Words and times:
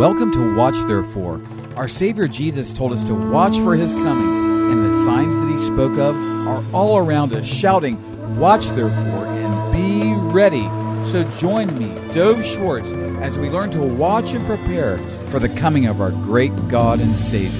Welcome 0.00 0.32
to 0.32 0.54
Watch 0.54 0.76
Therefore. 0.86 1.42
Our 1.76 1.86
Savior 1.86 2.26
Jesus 2.26 2.72
told 2.72 2.92
us 2.92 3.04
to 3.04 3.14
watch 3.14 3.58
for 3.58 3.76
His 3.76 3.92
coming, 3.92 4.72
and 4.72 4.82
the 4.82 5.04
signs 5.04 5.36
that 5.36 5.50
He 5.50 5.58
spoke 5.58 5.98
of 5.98 6.16
are 6.48 6.64
all 6.72 6.96
around 6.96 7.34
us, 7.34 7.44
shouting, 7.44 7.98
Watch 8.38 8.64
therefore 8.68 9.26
and 9.26 9.72
be 9.74 10.14
ready. 10.32 10.66
So 11.04 11.30
join 11.36 11.78
me, 11.78 11.88
Dov 12.14 12.42
Schwartz, 12.42 12.92
as 12.92 13.38
we 13.38 13.50
learn 13.50 13.70
to 13.72 13.82
watch 13.82 14.32
and 14.32 14.42
prepare 14.46 14.96
for 14.96 15.38
the 15.38 15.50
coming 15.50 15.84
of 15.84 16.00
our 16.00 16.12
great 16.12 16.52
God 16.70 17.00
and 17.00 17.14
Savior, 17.14 17.50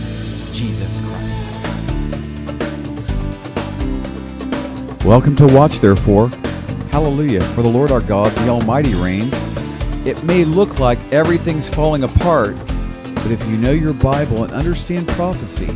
Jesus 0.55 0.99
Christ. 1.05 1.85
Welcome 5.05 5.37
to 5.37 5.47
Watch 5.49 5.81
Therefore. 5.81 6.29
Hallelujah. 6.91 7.43
For 7.43 7.61
the 7.61 7.69
Lord 7.69 7.91
our 7.91 8.01
God, 8.01 8.33
the 8.33 8.49
Almighty 8.49 8.95
reigns. 8.95 9.50
It 10.11 10.25
may 10.25 10.45
look 10.45 10.81
like 10.81 10.99
everything's 11.13 11.69
falling 11.69 12.03
apart, 12.03 12.57
but 13.05 13.31
if 13.31 13.47
you 13.47 13.57
know 13.59 13.71
your 13.71 13.93
Bible 13.95 14.43
and 14.43 14.53
understand 14.53 15.07
prophecy, 15.07 15.69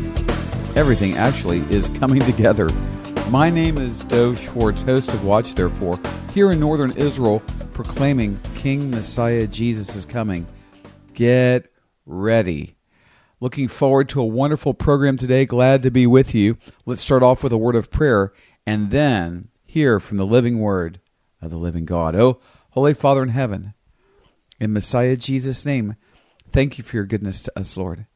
everything 0.75 1.15
actually 1.15 1.59
is 1.73 1.89
coming 1.91 2.19
together. 2.33 2.69
My 3.31 3.49
name 3.49 3.79
is 3.79 4.01
Dov 4.01 4.41
Schwartz, 4.41 4.83
host 4.83 5.11
of 5.11 5.25
Watch 5.25 5.55
Therefore, 5.55 6.01
here 6.33 6.51
in 6.51 6.59
northern 6.59 6.91
Israel, 6.97 7.45
proclaiming 7.75 8.37
King 8.57 8.91
Messiah 8.91 9.47
Jesus 9.47 9.95
is 9.95 10.05
coming. 10.05 10.49
Get 11.13 11.73
ready. 12.05 12.75
Looking 13.39 13.69
forward 13.69 14.09
to 14.09 14.21
a 14.21 14.27
wonderful 14.27 14.75
program 14.75 15.17
today. 15.17 15.47
Glad 15.47 15.85
to 15.85 15.93
be 15.93 16.09
with 16.09 16.35
you. 16.35 16.59
Let's 16.85 17.03
start 17.03 17.23
off 17.23 17.45
with 17.45 17.53
a 17.53 17.57
word 17.57 17.77
of 17.77 17.89
prayer 17.89 18.33
and 18.67 18.91
then 18.91 19.51
hear 19.65 20.01
from 20.01 20.17
the 20.17 20.27
living 20.27 20.59
word 20.59 20.99
of 21.41 21.53
the 21.53 21.57
living 21.57 21.85
God. 21.85 22.17
Oh, 22.17 22.41
Holy 22.71 22.95
Father 22.95 23.23
in 23.23 23.29
heaven, 23.29 23.75
in 24.65 24.73
Messiah 24.73 25.17
Jesus' 25.17 25.67
name, 25.67 25.97
thank 26.49 26.79
you 26.79 26.85
for 26.85 26.97
your 26.97 27.05
goodness 27.05 27.43
to 27.43 27.59
us, 27.59 27.77
Lord. 27.77 28.07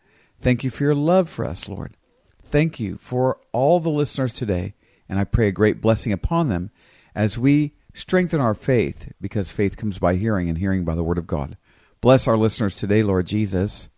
Thank 0.41 0.65
you 0.65 0.71
for 0.71 0.85
your 0.85 0.95
love 0.95 1.29
for 1.29 1.45
us, 1.45 1.69
Lord. 1.69 1.97
Thank 2.43 2.81
you 2.81 2.97
for 2.97 3.39
all 3.53 3.79
the 3.79 3.91
listeners 3.91 4.33
today, 4.33 4.75
and 5.09 5.19
I 5.19 5.25
pray 5.25 5.49
a 5.49 5.53
great 5.53 5.81
blessing 5.81 6.13
upon 6.13 6.49
them 6.49 6.71
as 7.15 7.37
we 7.37 7.75
strengthen 7.93 8.41
our 8.41 8.55
faith, 8.55 9.13
because 9.21 9.51
faith 9.51 9.77
comes 9.77 9.99
by 9.99 10.15
hearing, 10.15 10.49
and 10.49 10.59
hearing 10.59 10.85
by 10.85 10.95
the 10.95 11.05
Word 11.05 11.19
of 11.19 11.27
God. 11.27 11.57
Bless 12.01 12.27
our 12.27 12.37
listeners 12.37 12.77
today, 12.77 13.03
Lord 13.03 13.27
Jesus. 13.27 13.89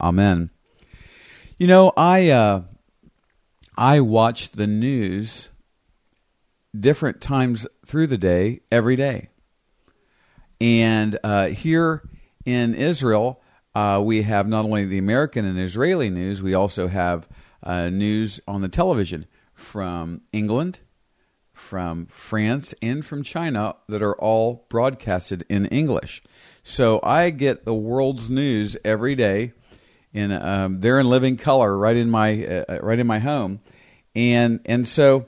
Amen. 0.00 0.50
You 1.58 1.66
know, 1.66 1.92
I 1.96 2.30
uh, 2.30 2.62
I 3.76 4.00
watch 4.00 4.50
the 4.50 4.66
news 4.66 5.48
different 6.78 7.20
times 7.20 7.66
through 7.84 8.06
the 8.06 8.18
day, 8.18 8.60
every 8.70 8.96
day. 8.96 9.28
And 10.64 11.18
uh, 11.22 11.48
here 11.48 12.08
in 12.46 12.74
Israel, 12.74 13.42
uh, 13.74 14.00
we 14.02 14.22
have 14.22 14.48
not 14.48 14.64
only 14.64 14.86
the 14.86 14.96
American 14.96 15.44
and 15.44 15.60
Israeli 15.60 16.08
news, 16.08 16.42
we 16.42 16.54
also 16.54 16.88
have 16.88 17.28
uh, 17.62 17.90
news 17.90 18.40
on 18.48 18.62
the 18.62 18.70
television 18.70 19.26
from 19.52 20.22
England, 20.32 20.80
from 21.52 22.06
France, 22.06 22.74
and 22.80 23.04
from 23.04 23.22
China 23.22 23.76
that 23.90 24.02
are 24.02 24.14
all 24.14 24.64
broadcasted 24.70 25.44
in 25.50 25.66
English. 25.66 26.22
So 26.62 26.98
I 27.02 27.28
get 27.28 27.66
the 27.66 27.74
world's 27.74 28.30
news 28.30 28.74
every 28.86 29.14
day. 29.14 29.52
In 30.14 30.32
um, 30.32 30.80
they're 30.80 30.98
in 30.98 31.10
living 31.10 31.36
color 31.36 31.76
right 31.76 31.96
in 31.96 32.08
my 32.08 32.46
uh, 32.46 32.78
right 32.80 32.98
in 32.98 33.06
my 33.06 33.18
home, 33.18 33.60
and 34.16 34.60
and 34.64 34.88
so 34.88 35.26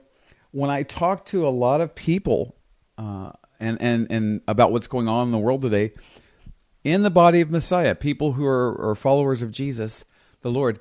when 0.52 0.70
I 0.70 0.82
talk 0.82 1.26
to 1.26 1.46
a 1.46 1.50
lot 1.50 1.82
of 1.82 1.94
people 1.94 2.56
uh, 2.96 3.32
and, 3.60 3.80
and, 3.80 4.10
and 4.10 4.40
about 4.46 4.72
what's 4.72 4.86
going 4.86 5.08
on 5.08 5.28
in 5.28 5.32
the 5.32 5.38
world 5.38 5.62
today, 5.62 5.92
in 6.84 7.02
the 7.02 7.10
body 7.10 7.40
of 7.40 7.50
Messiah, 7.50 7.94
people 7.94 8.32
who 8.32 8.46
are, 8.46 8.90
are 8.90 8.94
followers 8.94 9.42
of 9.42 9.50
Jesus, 9.50 10.04
the 10.42 10.50
Lord, 10.50 10.78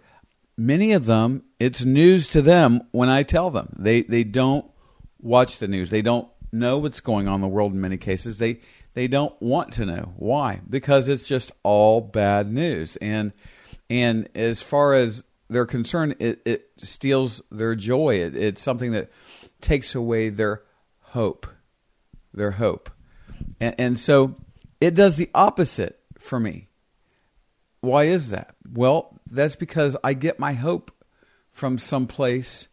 many 0.57 0.93
of 0.93 1.05
them, 1.05 1.43
it's 1.59 1.83
news 1.83 2.27
to 2.29 2.41
them 2.41 2.81
when 2.91 3.09
I 3.09 3.23
tell 3.23 3.49
them. 3.49 3.75
They, 3.77 4.03
they 4.03 4.23
don't 4.23 4.69
watch 5.19 5.57
the 5.57 5.67
news. 5.67 5.89
They 5.89 6.01
don't 6.01 6.27
know 6.51 6.77
what's 6.77 7.01
going 7.01 7.27
on 7.27 7.35
in 7.35 7.41
the 7.41 7.47
world 7.47 7.73
in 7.73 7.81
many 7.81 7.97
cases. 7.97 8.37
They, 8.37 8.59
they 8.93 9.07
don't 9.07 9.39
want 9.41 9.73
to 9.73 9.85
know. 9.85 10.13
Why? 10.17 10.61
Because 10.69 11.09
it's 11.09 11.23
just 11.23 11.51
all 11.63 12.01
bad 12.01 12.51
news. 12.51 12.95
And, 12.97 13.33
and 13.89 14.29
as 14.35 14.61
far 14.61 14.93
as 14.93 15.23
they're 15.49 15.65
concerned, 15.65 16.15
it, 16.19 16.41
it 16.45 16.69
steals 16.77 17.41
their 17.51 17.75
joy. 17.75 18.15
It, 18.15 18.35
it's 18.35 18.61
something 18.61 18.91
that 18.91 19.11
takes 19.61 19.95
away 19.95 20.29
their 20.29 20.61
hope. 21.01 21.47
Their 22.35 22.51
hope. 22.51 22.89
And, 23.59 23.75
and 23.79 23.99
so 23.99 24.35
it 24.81 24.93
does 24.95 25.17
the 25.17 25.29
opposite 25.33 25.99
for 26.19 26.39
me. 26.39 26.67
Why 27.81 28.05
is 28.05 28.29
that? 28.31 28.55
Well, 28.71 29.19
that's 29.29 29.55
because 29.55 29.95
I 30.03 30.13
get 30.13 30.39
my 30.39 30.53
hope 30.53 30.91
from 31.51 31.77
someplace 31.77 32.67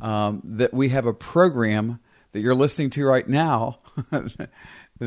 um, 0.00 0.42
that 0.44 0.74
we 0.74 0.90
have 0.90 1.06
a 1.06 1.14
program 1.14 2.00
that 2.32 2.40
you're 2.40 2.54
listening 2.54 2.90
to 2.90 3.04
right 3.04 3.28
now. 3.28 3.78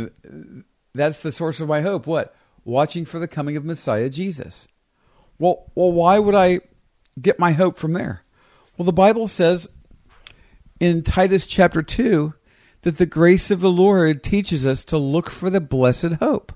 that's 0.93 1.19
the 1.19 1.31
source 1.31 1.59
of 1.59 1.67
my 1.67 1.81
hope. 1.81 2.07
What? 2.07 2.35
Watching 2.65 3.05
for 3.05 3.19
the 3.19 3.27
coming 3.27 3.57
of 3.57 3.65
Messiah 3.65 4.09
Jesus. 4.09 4.67
Well, 5.39 5.71
well, 5.75 5.91
why 5.91 6.19
would 6.19 6.35
I 6.35 6.61
get 7.21 7.39
my 7.39 7.51
hope 7.51 7.77
from 7.77 7.93
there? 7.93 8.23
Well, 8.77 8.85
the 8.85 8.93
Bible 8.93 9.27
says 9.27 9.69
in 10.79 11.03
Titus 11.03 11.45
chapter 11.45 11.81
2 11.81 12.33
that 12.83 12.97
the 12.97 13.05
grace 13.05 13.49
of 13.49 13.61
the 13.61 13.71
Lord 13.71 14.23
teaches 14.23 14.65
us 14.65 14.83
to 14.85 14.97
look 14.97 15.29
for 15.29 15.49
the 15.49 15.61
blessed 15.61 16.13
hope 16.13 16.53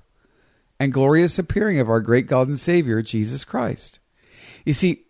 and 0.78 0.92
glorious 0.92 1.38
appearing 1.38 1.78
of 1.80 1.90
our 1.90 2.00
great 2.00 2.26
God 2.26 2.48
and 2.48 2.60
Savior, 2.60 3.02
Jesus 3.02 3.44
Christ. 3.44 3.98
You 4.64 4.72
see, 4.72 5.04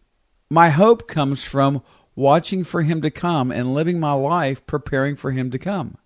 my 0.50 0.70
hope 0.70 1.06
comes 1.06 1.44
from 1.44 1.82
watching 2.14 2.64
for 2.64 2.82
Him 2.82 3.02
to 3.02 3.10
come 3.10 3.52
and 3.52 3.74
living 3.74 4.00
my 4.00 4.12
life 4.12 4.64
preparing 4.66 5.16
for 5.16 5.30
Him 5.32 5.50
to 5.50 5.58
come. 5.58 5.98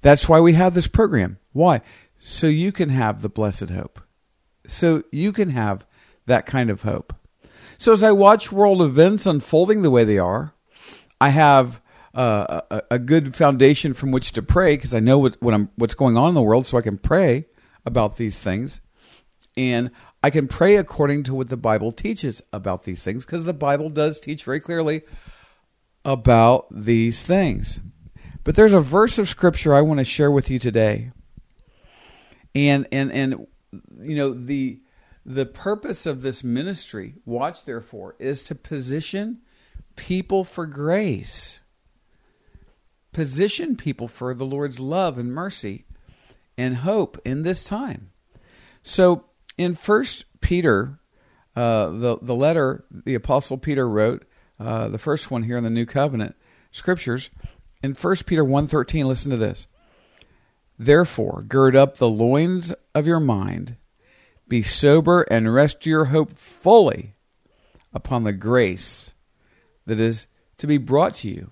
That's 0.00 0.28
why 0.28 0.40
we 0.40 0.54
have 0.54 0.74
this 0.74 0.88
program. 0.88 1.38
Why? 1.52 1.80
So 2.18 2.46
you 2.46 2.72
can 2.72 2.88
have 2.88 3.22
the 3.22 3.28
blessed 3.28 3.70
hope. 3.70 4.00
So 4.66 5.04
you 5.12 5.32
can 5.32 5.50
have 5.50 5.86
that 6.26 6.46
kind 6.46 6.70
of 6.70 6.82
hope. 6.82 7.14
So 7.78 7.92
as 7.92 8.02
I 8.02 8.12
watch 8.12 8.52
world 8.52 8.80
events 8.80 9.26
unfolding 9.26 9.82
the 9.82 9.90
way 9.90 10.04
they 10.04 10.18
are, 10.18 10.54
I 11.20 11.28
have 11.30 11.80
a, 12.14 12.82
a, 12.90 12.98
good 12.98 13.34
foundation 13.34 13.94
from 13.94 14.10
which 14.10 14.32
to 14.32 14.42
pray 14.42 14.76
because 14.76 14.94
I 14.94 15.00
know 15.00 15.18
what, 15.18 15.40
what 15.40 15.54
I'm, 15.54 15.70
what's 15.76 15.94
going 15.94 16.16
on 16.16 16.28
in 16.28 16.34
the 16.34 16.42
world, 16.42 16.66
so 16.66 16.76
I 16.76 16.82
can 16.82 16.98
pray 16.98 17.46
about 17.86 18.16
these 18.16 18.40
things, 18.40 18.80
and 19.56 19.90
I 20.22 20.30
can 20.30 20.46
pray 20.46 20.76
according 20.76 21.24
to 21.24 21.34
what 21.34 21.48
the 21.48 21.56
Bible 21.56 21.90
teaches 21.90 22.42
about 22.52 22.84
these 22.84 23.02
things 23.02 23.24
because 23.24 23.44
the 23.44 23.54
Bible 23.54 23.90
does 23.90 24.20
teach 24.20 24.44
very 24.44 24.60
clearly 24.60 25.02
about 26.04 26.66
these 26.70 27.22
things. 27.22 27.80
But 28.44 28.56
there's 28.56 28.74
a 28.74 28.80
verse 28.80 29.18
of 29.18 29.28
scripture 29.28 29.74
I 29.74 29.80
want 29.80 29.98
to 29.98 30.04
share 30.04 30.30
with 30.30 30.50
you 30.50 30.58
today, 30.58 31.12
and 32.54 32.86
and 32.92 33.10
and 33.12 33.46
you 34.02 34.16
know 34.16 34.34
the 34.34 34.80
the 35.24 35.46
purpose 35.46 36.04
of 36.04 36.22
this 36.22 36.44
ministry, 36.44 37.14
watch 37.24 37.64
therefore, 37.64 38.16
is 38.18 38.42
to 38.44 38.54
position 38.54 39.38
people 39.94 40.44
for 40.44 40.66
grace 40.66 41.61
position 43.12 43.76
people 43.76 44.08
for 44.08 44.34
the 44.34 44.46
Lord's 44.46 44.80
love 44.80 45.18
and 45.18 45.32
mercy 45.32 45.84
and 46.56 46.78
hope 46.78 47.18
in 47.24 47.42
this 47.42 47.64
time. 47.64 48.10
So 48.82 49.24
in 49.56 49.74
First 49.74 50.24
Peter, 50.40 50.98
uh, 51.54 51.88
the 51.88 52.18
the 52.20 52.34
letter 52.34 52.84
the 52.90 53.14
Apostle 53.14 53.58
Peter 53.58 53.88
wrote, 53.88 54.24
uh, 54.58 54.88
the 54.88 54.98
first 54.98 55.30
one 55.30 55.42
here 55.42 55.56
in 55.56 55.64
the 55.64 55.70
New 55.70 55.86
Covenant 55.86 56.34
scriptures, 56.70 57.30
in 57.82 57.94
First 57.94 58.26
Peter 58.26 58.44
1.13, 58.44 59.04
listen 59.04 59.30
to 59.30 59.36
this. 59.36 59.66
Therefore, 60.78 61.42
gird 61.46 61.76
up 61.76 61.96
the 61.96 62.08
loins 62.08 62.74
of 62.94 63.06
your 63.06 63.20
mind, 63.20 63.76
be 64.48 64.62
sober, 64.62 65.22
and 65.22 65.52
rest 65.52 65.84
your 65.84 66.06
hope 66.06 66.32
fully 66.32 67.14
upon 67.92 68.24
the 68.24 68.32
grace 68.32 69.14
that 69.86 70.00
is 70.00 70.26
to 70.58 70.66
be 70.66 70.78
brought 70.78 71.14
to 71.16 71.28
you 71.28 71.50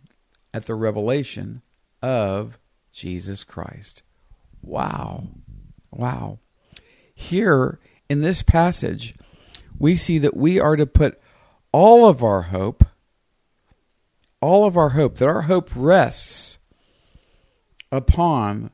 at 0.52 0.66
the 0.66 0.74
revelation 0.74 1.62
of 2.02 2.58
Jesus 2.92 3.44
Christ. 3.44 4.02
Wow. 4.62 5.28
Wow. 5.90 6.38
Here 7.14 7.78
in 8.08 8.20
this 8.20 8.42
passage, 8.42 9.14
we 9.78 9.96
see 9.96 10.18
that 10.18 10.36
we 10.36 10.58
are 10.58 10.76
to 10.76 10.86
put 10.86 11.20
all 11.72 12.06
of 12.06 12.22
our 12.22 12.42
hope, 12.42 12.84
all 14.40 14.64
of 14.64 14.76
our 14.76 14.90
hope, 14.90 15.18
that 15.18 15.28
our 15.28 15.42
hope 15.42 15.70
rests 15.74 16.58
upon 17.92 18.70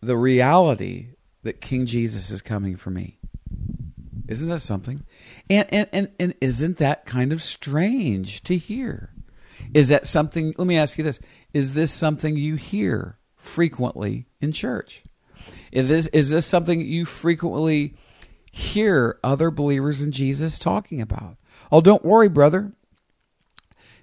the 0.00 0.16
reality 0.16 1.08
that 1.42 1.60
King 1.60 1.86
Jesus 1.86 2.30
is 2.30 2.42
coming 2.42 2.76
for 2.76 2.90
me. 2.90 3.18
Isn't 4.26 4.48
that 4.48 4.60
something? 4.60 5.04
And, 5.50 5.66
and, 5.72 5.88
and, 5.92 6.12
and 6.18 6.34
isn't 6.40 6.78
that 6.78 7.04
kind 7.04 7.32
of 7.32 7.42
strange 7.42 8.42
to 8.44 8.56
hear? 8.56 9.13
Is 9.74 9.88
that 9.88 10.06
something? 10.06 10.54
Let 10.56 10.66
me 10.66 10.78
ask 10.78 10.96
you 10.96 11.04
this: 11.04 11.20
Is 11.52 11.74
this 11.74 11.92
something 11.92 12.36
you 12.36 12.54
hear 12.54 13.18
frequently 13.36 14.26
in 14.40 14.52
church? 14.52 15.02
Is 15.72 15.88
this 15.88 16.06
is 16.08 16.30
this 16.30 16.46
something 16.46 16.80
you 16.80 17.04
frequently 17.04 17.94
hear 18.54 19.18
other 19.24 19.50
believers 19.50 20.00
in 20.00 20.12
Jesus 20.12 20.60
talking 20.60 21.00
about. 21.00 21.36
Oh, 21.72 21.80
don't 21.80 22.04
worry, 22.04 22.28
brother. 22.28 22.72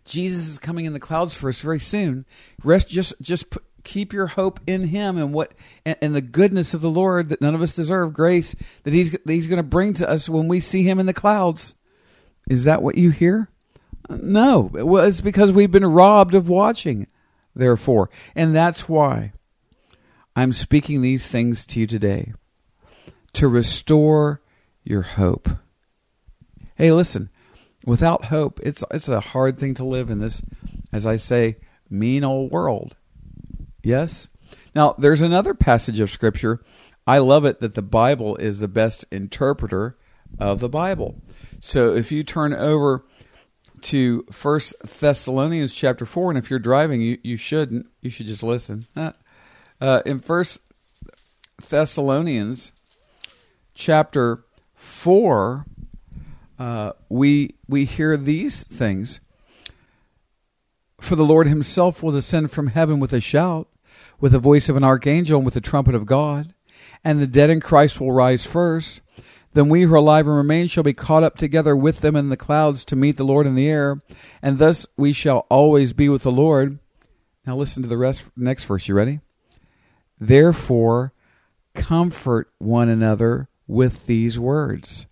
Jesus 0.04 0.48
is 0.48 0.60
coming 0.60 0.84
in 0.84 0.92
the 0.92 1.00
clouds 1.00 1.34
for 1.34 1.48
us 1.48 1.62
very 1.62 1.80
soon. 1.80 2.26
Rest, 2.64 2.90
just 2.90 3.14
just 3.22 3.50
put, 3.50 3.64
keep 3.84 4.12
your 4.12 4.28
hope 4.28 4.60
in 4.68 4.90
Him 4.90 5.18
and 5.18 5.34
what 5.34 5.54
and, 5.86 5.96
and, 6.02 6.14
the 6.14 6.22
goodness 6.22 6.74
of 6.74 6.82
the 6.82 6.90
Lord 6.90 7.30
that 7.30 7.40
none 7.40 7.56
of 7.56 7.62
us 7.62 7.76
deserve, 7.76 8.14
grace 8.14 8.56
that 8.84 8.94
He's 8.94 9.12
that 9.12 9.22
He's 9.26 9.48
going 9.48 9.58
to 9.58 9.64
bring 9.64 9.94
to 9.96 10.10
us 10.10 10.28
when 10.28 10.50
we 10.50 10.60
see 10.60 10.84
Him 10.84 11.00
in 11.00 11.06
the 11.06 11.14
clouds. 11.14 11.76
Is 12.50 12.66
that 12.66 12.84
what 12.84 12.98
you 12.98 13.12
hear? 13.12 13.50
No, 14.10 14.70
well, 14.74 15.06
it's 15.06 15.22
because 15.22 15.52
we've 15.52 15.72
been 15.72 15.86
robbed 15.86 16.36
of 16.36 16.50
watching. 16.50 17.08
Therefore, 17.56 18.10
and 18.36 18.56
that's 18.56 18.88
why 18.88 19.34
I'm 20.36 20.54
speaking 20.54 21.02
these 21.02 21.28
things 21.28 21.66
to 21.68 21.82
you 21.82 21.88
today 21.88 22.34
to 23.34 23.48
restore 23.48 24.42
your 24.84 25.02
hope. 25.02 25.50
Hey, 26.76 26.92
listen, 26.92 27.30
without 27.86 28.26
hope, 28.26 28.60
it's 28.64 28.84
it's 28.92 29.10
a 29.10 29.20
hard 29.20 29.60
thing 29.60 29.74
to 29.76 29.84
live 29.84 30.10
in 30.10 30.20
this, 30.20 30.42
as 30.94 31.06
I 31.06 31.18
say, 31.18 31.58
mean 31.90 32.24
old 32.24 32.52
world. 32.52 32.96
Yes? 33.84 34.28
Now, 34.74 34.96
there's 34.98 35.22
another 35.22 35.54
passage 35.54 36.00
of 36.00 36.10
Scripture. 36.10 36.62
I 37.06 37.18
love 37.18 37.46
it 37.46 37.60
that 37.60 37.74
the 37.74 37.82
Bible 37.82 38.38
is 38.38 38.60
the 38.60 38.68
best 38.68 39.06
interpreter 39.12 39.98
of 40.40 40.60
the 40.60 40.70
Bible. 40.70 41.22
So 41.60 41.94
if 41.94 42.12
you 42.12 42.24
turn 42.24 42.54
over 42.54 43.06
to 43.84 44.26
First 44.32 44.76
Thessalonians 45.00 45.74
chapter 45.74 46.06
4, 46.06 46.32
and 46.32 46.38
if 46.38 46.50
you're 46.50 46.60
driving, 46.60 47.02
you, 47.02 47.18
you 47.24 47.38
shouldn't. 47.38 47.88
You 48.02 48.10
should 48.10 48.28
just 48.28 48.44
listen. 48.44 48.88
Uh, 49.80 50.02
in 50.06 50.20
First 50.20 50.60
Thessalonians 51.70 52.72
chapter 53.74 54.44
4, 54.76 55.66
uh, 56.60 56.92
we, 57.10 57.56
we 57.68 57.86
hear 57.86 58.18
these 58.18 58.64
things. 58.64 59.20
For 61.00 61.16
the 61.16 61.26
Lord 61.26 61.48
himself 61.48 62.04
will 62.04 62.12
descend 62.12 62.52
from 62.52 62.68
heaven 62.68 63.00
with 63.00 63.12
a 63.12 63.22
shout, 63.22 63.68
with 64.20 64.34
the 64.34 64.40
voice 64.40 64.70
of 64.70 64.76
an 64.76 64.84
archangel, 64.84 65.38
and 65.38 65.46
with 65.46 65.56
the 65.56 65.62
trumpet 65.62 65.96
of 65.96 66.06
God. 66.06 66.54
And 67.04 67.20
the 67.20 67.28
dead 67.28 67.50
in 67.50 67.60
Christ 67.60 68.00
will 68.00 68.12
rise 68.12 68.46
first. 68.46 69.02
Then 69.54 69.68
we 69.70 69.82
who 69.82 69.94
are 69.94 69.98
alive 69.98 70.28
and 70.28 70.36
remain 70.36 70.68
shall 70.68 70.84
be 70.84 70.94
caught 70.94 71.24
up 71.24 71.38
together 71.38 71.76
with 71.76 72.00
them 72.00 72.16
in 72.16 72.30
the 72.30 72.38
clouds 72.38 72.86
to 72.86 72.96
meet 72.96 73.18
the 73.18 73.26
Lord 73.26 73.46
in 73.46 73.56
the 73.56 73.70
air, 73.70 74.02
and 74.42 74.58
thus 74.58 74.88
we 74.98 75.12
shall 75.14 75.46
always 75.50 75.94
be 75.94 76.08
with 76.08 76.24
the 76.24 76.32
Lord. 76.32 76.80
Now 77.46 77.56
listen 77.56 77.84
to 77.84 77.90
the 77.90 77.98
rest 77.98 78.24
next 78.38 78.66
verse. 78.66 78.88
You 78.88 78.96
ready? 78.96 79.20
Therefore, 80.20 81.14
comfort 81.74 82.50
one 82.60 82.88
another 82.88 83.50
with 83.68 84.06
these 84.06 84.40
words. 84.40 85.08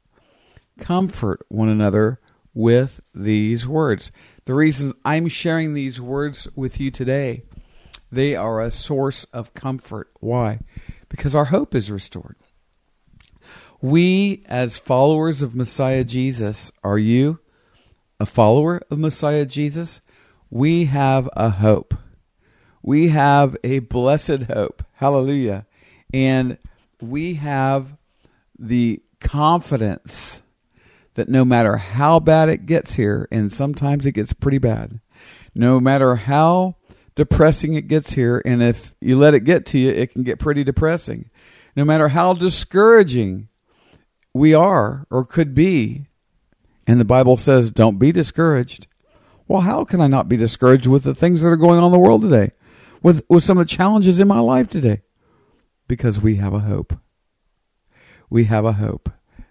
Comfort 0.79 1.45
one 1.49 1.67
another 1.67 2.19
with 2.53 3.01
these 3.13 3.67
words. 3.67 4.11
The 4.45 4.53
reason 4.53 4.93
I'm 5.03 5.27
sharing 5.27 5.73
these 5.73 5.99
words 5.99 6.47
with 6.55 6.79
you 6.79 6.91
today, 6.91 7.43
they 8.11 8.35
are 8.35 8.61
a 8.61 8.71
source 8.71 9.25
of 9.25 9.53
comfort. 9.53 10.09
Why? 10.19 10.59
Because 11.09 11.35
our 11.35 11.45
hope 11.45 11.75
is 11.75 11.91
restored. 11.91 12.35
We, 13.81 14.43
as 14.45 14.77
followers 14.77 15.41
of 15.41 15.55
Messiah 15.55 16.03
Jesus, 16.03 16.69
are 16.83 16.97
you 16.97 17.39
a 18.19 18.25
follower 18.25 18.81
of 18.91 18.99
Messiah 18.99 19.45
Jesus? 19.45 20.01
We 20.49 20.85
have 20.85 21.29
a 21.33 21.49
hope. 21.49 21.93
We 22.81 23.09
have 23.09 23.55
a 23.63 23.79
blessed 23.79 24.43
hope. 24.43 24.83
Hallelujah. 24.95 25.65
And 26.13 26.57
we 26.99 27.35
have 27.35 27.95
the 28.57 29.01
confidence 29.21 30.41
that 31.13 31.29
no 31.29 31.45
matter 31.45 31.77
how 31.77 32.19
bad 32.19 32.49
it 32.49 32.65
gets 32.65 32.95
here, 32.95 33.29
and 33.31 33.51
sometimes 33.51 34.05
it 34.05 34.11
gets 34.11 34.33
pretty 34.33 34.57
bad, 34.57 34.99
no 35.55 35.79
matter 35.79 36.15
how 36.15 36.75
depressing 37.15 37.75
it 37.75 37.87
gets 37.87 38.13
here, 38.13 38.41
and 38.43 38.61
if 38.61 38.93
you 38.99 39.17
let 39.17 39.33
it 39.33 39.45
get 39.45 39.65
to 39.67 39.77
you, 39.77 39.89
it 39.89 40.11
can 40.11 40.23
get 40.23 40.39
pretty 40.39 40.65
depressing. 40.65 41.29
No 41.77 41.85
matter 41.85 42.09
how 42.09 42.33
discouraging 42.33 43.47
we 44.33 44.53
are 44.53 45.05
or 45.09 45.25
could 45.25 45.53
be. 45.53 46.07
And 46.87 46.99
the 46.99 47.05
Bible 47.05 47.37
says, 47.37 47.71
don't 47.71 47.99
be 47.99 48.11
discouraged. 48.11 48.87
Well, 49.47 49.61
how 49.61 49.83
can 49.83 50.01
I 50.01 50.07
not 50.07 50.29
be 50.29 50.37
discouraged 50.37 50.87
with 50.87 51.03
the 51.03 51.15
things 51.15 51.41
that 51.41 51.47
are 51.49 51.57
going 51.57 51.79
on 51.79 51.85
in 51.85 51.91
the 51.91 51.99
world 51.99 52.21
today? 52.21 52.51
With, 53.01 53.23
with 53.29 53.43
some 53.43 53.57
of 53.57 53.67
the 53.67 53.75
challenges 53.75 54.19
in 54.19 54.27
my 54.27 54.39
life 54.39 54.69
today? 54.69 55.01
Because 55.87 56.19
we 56.19 56.35
have 56.35 56.53
a 56.53 56.59
hope. 56.59 56.93
We 58.29 58.45
have 58.45 58.65
a 58.65 58.73
hope 58.73 59.09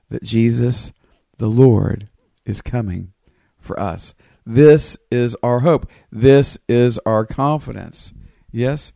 that 0.08 0.22
Jesus, 0.22 0.92
the 1.36 1.48
Lord, 1.48 2.08
is 2.44 2.62
coming 2.62 3.12
for 3.58 3.78
us. 3.78 4.14
This 4.46 4.96
is 5.10 5.36
our 5.42 5.60
hope. 5.60 5.90
This 6.10 6.58
is 6.68 6.98
our 7.04 7.26
confidence. 7.26 8.14
Yes? 8.50 8.92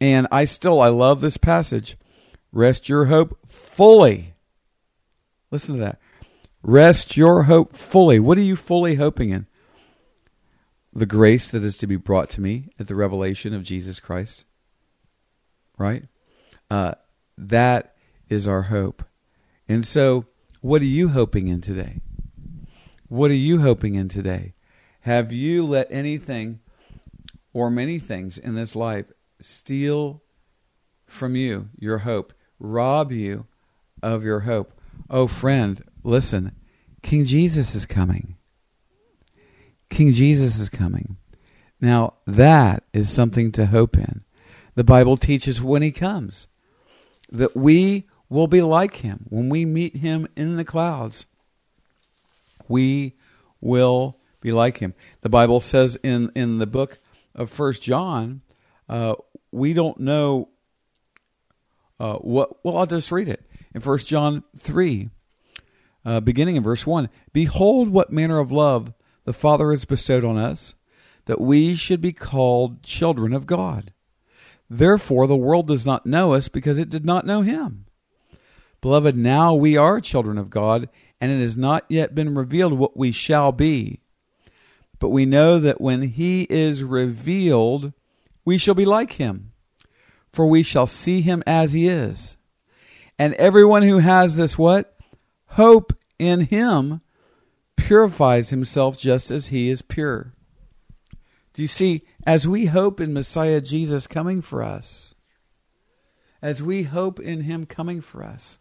And 0.00 0.26
I 0.30 0.44
still, 0.44 0.80
I 0.80 0.88
love 0.88 1.20
this 1.20 1.36
passage. 1.36 1.96
Rest 2.52 2.88
your 2.88 3.06
hope 3.06 3.38
fully 3.46 4.34
Listen 5.50 5.76
to 5.76 5.80
that. 5.80 6.00
Rest 6.62 7.16
your 7.16 7.44
hope 7.44 7.74
fully. 7.74 8.20
What 8.20 8.38
are 8.38 8.42
you 8.42 8.56
fully 8.56 8.96
hoping 8.96 9.30
in? 9.30 9.46
The 10.92 11.06
grace 11.06 11.50
that 11.50 11.64
is 11.64 11.78
to 11.78 11.86
be 11.86 11.96
brought 11.96 12.30
to 12.30 12.40
me 12.40 12.68
at 12.78 12.88
the 12.88 12.94
revelation 12.94 13.54
of 13.54 13.62
Jesus 13.62 14.00
Christ. 14.00 14.44
Right? 15.78 16.04
Uh, 16.70 16.94
that 17.38 17.94
is 18.28 18.46
our 18.46 18.62
hope. 18.62 19.04
And 19.68 19.86
so, 19.86 20.26
what 20.60 20.82
are 20.82 20.86
you 20.86 21.10
hoping 21.10 21.48
in 21.48 21.60
today? 21.60 22.00
What 23.08 23.30
are 23.30 23.34
you 23.34 23.60
hoping 23.62 23.94
in 23.94 24.08
today? 24.08 24.54
Have 25.00 25.32
you 25.32 25.64
let 25.64 25.90
anything 25.90 26.60
or 27.52 27.70
many 27.70 27.98
things 27.98 28.36
in 28.36 28.54
this 28.54 28.76
life 28.76 29.06
steal 29.40 30.22
from 31.06 31.34
you 31.34 31.70
your 31.78 31.98
hope, 31.98 32.34
rob 32.58 33.10
you 33.10 33.46
of 34.02 34.22
your 34.22 34.40
hope? 34.40 34.79
Oh, 35.08 35.26
friend, 35.26 35.82
listen. 36.02 36.52
King 37.02 37.24
Jesus 37.24 37.74
is 37.74 37.86
coming. 37.86 38.36
King 39.88 40.12
Jesus 40.12 40.58
is 40.58 40.68
coming. 40.68 41.16
Now, 41.80 42.14
that 42.26 42.84
is 42.92 43.08
something 43.08 43.52
to 43.52 43.66
hope 43.66 43.96
in. 43.96 44.22
The 44.74 44.84
Bible 44.84 45.16
teaches 45.16 45.62
when 45.62 45.82
he 45.82 45.90
comes 45.90 46.46
that 47.30 47.56
we 47.56 48.06
will 48.28 48.46
be 48.46 48.62
like 48.62 48.96
him. 48.96 49.26
When 49.28 49.48
we 49.48 49.64
meet 49.64 49.96
him 49.96 50.28
in 50.36 50.56
the 50.56 50.64
clouds, 50.64 51.26
we 52.68 53.14
will 53.60 54.16
be 54.40 54.52
like 54.52 54.78
him. 54.78 54.94
The 55.22 55.28
Bible 55.28 55.60
says 55.60 55.96
in, 56.02 56.30
in 56.34 56.58
the 56.58 56.66
book 56.66 56.98
of 57.34 57.50
First 57.50 57.82
John, 57.82 58.42
uh, 58.88 59.16
we 59.50 59.72
don't 59.72 59.98
know 60.00 60.48
uh, 61.98 62.16
what. 62.16 62.64
Well, 62.64 62.76
I'll 62.76 62.86
just 62.86 63.12
read 63.12 63.28
it 63.28 63.49
in 63.74 63.80
1 63.80 63.98
John 63.98 64.44
3, 64.58 65.10
uh, 66.04 66.20
beginning 66.20 66.56
in 66.56 66.62
verse 66.62 66.86
1 66.86 67.08
Behold, 67.32 67.90
what 67.90 68.12
manner 68.12 68.38
of 68.38 68.52
love 68.52 68.92
the 69.24 69.32
Father 69.32 69.70
has 69.70 69.84
bestowed 69.84 70.24
on 70.24 70.36
us, 70.38 70.74
that 71.26 71.40
we 71.40 71.74
should 71.74 72.00
be 72.00 72.12
called 72.12 72.82
children 72.82 73.32
of 73.32 73.46
God. 73.46 73.92
Therefore, 74.68 75.26
the 75.26 75.36
world 75.36 75.66
does 75.66 75.84
not 75.84 76.06
know 76.06 76.32
us 76.34 76.48
because 76.48 76.78
it 76.78 76.88
did 76.88 77.04
not 77.04 77.26
know 77.26 77.42
him. 77.42 77.86
Beloved, 78.80 79.16
now 79.16 79.54
we 79.54 79.76
are 79.76 80.00
children 80.00 80.38
of 80.38 80.48
God, 80.48 80.88
and 81.20 81.30
it 81.30 81.40
has 81.40 81.56
not 81.56 81.84
yet 81.88 82.14
been 82.14 82.34
revealed 82.34 82.72
what 82.72 82.96
we 82.96 83.12
shall 83.12 83.52
be. 83.52 84.00
But 84.98 85.08
we 85.08 85.26
know 85.26 85.58
that 85.58 85.80
when 85.80 86.02
he 86.02 86.46
is 86.48 86.84
revealed, 86.84 87.92
we 88.44 88.58
shall 88.58 88.74
be 88.74 88.84
like 88.84 89.12
him, 89.12 89.52
for 90.32 90.46
we 90.46 90.62
shall 90.62 90.86
see 90.86 91.20
him 91.20 91.42
as 91.46 91.72
he 91.72 91.88
is. 91.88 92.36
And 93.20 93.34
everyone 93.34 93.82
who 93.82 93.98
has 93.98 94.36
this 94.36 94.56
what? 94.56 94.96
Hope 95.48 95.92
in 96.18 96.40
him 96.46 97.02
purifies 97.76 98.48
himself 98.48 98.98
just 98.98 99.30
as 99.30 99.48
he 99.48 99.68
is 99.68 99.82
pure. 99.82 100.32
Do 101.52 101.60
you 101.60 101.68
see, 101.68 102.00
as 102.26 102.48
we 102.48 102.64
hope 102.64 102.98
in 102.98 103.12
Messiah 103.12 103.60
Jesus 103.60 104.06
coming 104.06 104.40
for 104.40 104.62
us, 104.62 105.14
as 106.40 106.62
we 106.62 106.84
hope 106.84 107.20
in 107.20 107.42
him 107.42 107.66
coming 107.66 108.00
for 108.00 108.24
us, 108.24 108.58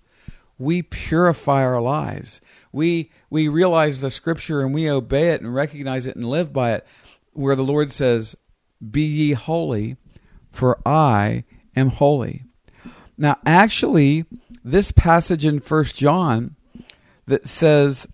we 0.57 0.81
purify 0.81 1.63
our 1.63 1.79
lives. 1.79 2.41
We 2.73 3.11
we 3.29 3.47
realize 3.47 4.01
the 4.01 4.11
scripture 4.11 4.59
and 4.59 4.73
we 4.73 4.89
obey 4.89 5.29
it 5.29 5.39
and 5.39 5.55
recognize 5.55 6.05
it 6.05 6.17
and 6.17 6.27
live 6.27 6.51
by 6.51 6.73
it, 6.73 6.85
where 7.31 7.55
the 7.55 7.63
Lord 7.63 7.93
says, 7.93 8.35
Be 8.91 9.03
ye 9.03 9.31
holy, 9.31 9.95
for 10.51 10.81
I 10.85 11.45
am 11.77 11.91
holy. 11.91 12.43
Now 13.17 13.37
actually 13.45 14.25
this 14.63 14.91
passage 14.91 15.45
in 15.45 15.59
First 15.59 15.95
John 15.95 16.55
that 17.25 17.47
says 17.47 18.07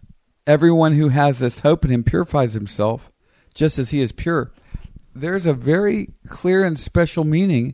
everyone 0.46 0.94
who 0.94 1.10
has 1.10 1.40
this 1.40 1.62
hope 1.62 1.86
in 1.86 1.92
him 1.92 2.04
purifies 2.04 2.54
himself 2.54 3.12
just 3.54 3.80
as 3.80 3.92
he 3.92 4.02
is 4.02 4.12
pure. 4.12 4.52
There's 5.14 5.48
a 5.48 5.54
very 5.54 6.10
clear 6.28 6.64
and 6.64 6.80
special 6.80 7.24
meaning 7.24 7.74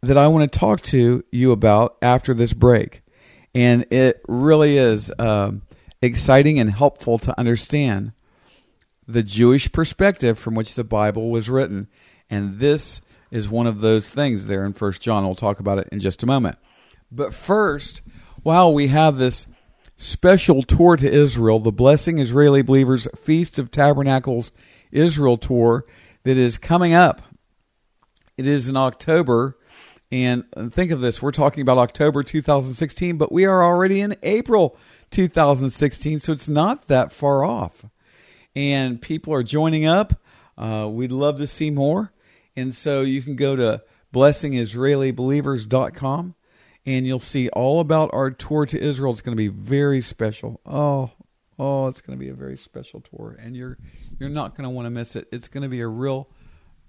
that 0.00 0.16
I 0.16 0.28
want 0.28 0.50
to 0.50 0.58
talk 0.58 0.80
to 0.82 1.24
you 1.30 1.52
about 1.52 1.96
after 2.00 2.32
this 2.32 2.52
break. 2.52 3.02
And 3.54 3.86
it 3.92 4.22
really 4.28 4.76
is 4.76 5.12
um, 5.18 5.62
exciting 6.00 6.58
and 6.58 6.70
helpful 6.70 7.18
to 7.18 7.38
understand 7.38 8.12
the 9.06 9.22
Jewish 9.22 9.70
perspective 9.72 10.38
from 10.38 10.54
which 10.54 10.74
the 10.74 10.84
Bible 10.84 11.30
was 11.30 11.50
written. 11.50 11.88
And 12.30 12.58
this 12.58 13.00
is 13.30 13.48
one 13.48 13.66
of 13.66 13.80
those 13.80 14.08
things 14.08 14.46
there 14.46 14.64
in 14.64 14.72
First 14.72 15.02
John. 15.02 15.24
We'll 15.24 15.34
talk 15.34 15.60
about 15.60 15.78
it 15.78 15.88
in 15.90 16.00
just 16.00 16.22
a 16.22 16.26
moment. 16.26 16.58
But 17.10 17.34
first, 17.34 18.02
while 18.42 18.72
we 18.72 18.88
have 18.88 19.16
this 19.16 19.46
special 19.96 20.62
tour 20.62 20.96
to 20.96 21.10
Israel, 21.10 21.58
the 21.58 21.72
Blessing 21.72 22.18
Israeli 22.18 22.62
Believers 22.62 23.08
Feast 23.16 23.58
of 23.58 23.70
Tabernacles 23.70 24.52
Israel 24.92 25.36
tour 25.36 25.84
that 26.24 26.38
is 26.38 26.58
coming 26.58 26.94
up. 26.94 27.22
It 28.36 28.46
is 28.46 28.68
in 28.68 28.76
October. 28.76 29.56
And 30.10 30.44
think 30.70 30.90
of 30.90 31.00
this 31.00 31.20
we're 31.20 31.32
talking 31.32 31.60
about 31.60 31.78
October 31.78 32.22
2016, 32.22 33.18
but 33.18 33.30
we 33.30 33.44
are 33.44 33.62
already 33.62 34.00
in 34.00 34.16
April 34.22 34.74
2016, 35.10 36.20
so 36.20 36.32
it's 36.32 36.48
not 36.48 36.88
that 36.88 37.12
far 37.12 37.44
off. 37.44 37.84
And 38.56 39.02
people 39.02 39.34
are 39.34 39.42
joining 39.42 39.84
up. 39.84 40.18
Uh, 40.56 40.88
we'd 40.90 41.12
love 41.12 41.36
to 41.38 41.46
see 41.46 41.68
more. 41.70 42.12
And 42.56 42.74
so 42.74 43.02
you 43.02 43.20
can 43.22 43.36
go 43.36 43.54
to 43.56 43.82
blessingisraelibelievers.com 44.14 46.34
and 46.86 47.06
you'll 47.06 47.20
see 47.20 47.48
all 47.50 47.80
about 47.80 48.10
our 48.12 48.30
tour 48.30 48.66
to 48.66 48.80
Israel. 48.80 49.12
It's 49.12 49.22
going 49.22 49.36
to 49.36 49.40
be 49.40 49.48
very 49.48 50.00
special. 50.00 50.60
Oh, 50.64 51.10
oh, 51.58 51.88
it's 51.88 52.00
going 52.00 52.18
to 52.18 52.24
be 52.24 52.30
a 52.30 52.34
very 52.34 52.56
special 52.56 53.00
tour, 53.00 53.36
and 53.40 53.56
you're 53.56 53.78
you're 54.18 54.28
not 54.28 54.56
going 54.56 54.64
to 54.64 54.70
want 54.70 54.86
to 54.86 54.90
miss 54.90 55.16
it. 55.16 55.28
It's 55.32 55.48
going 55.48 55.62
to 55.62 55.68
be 55.68 55.80
a 55.80 55.88
real, 55.88 56.28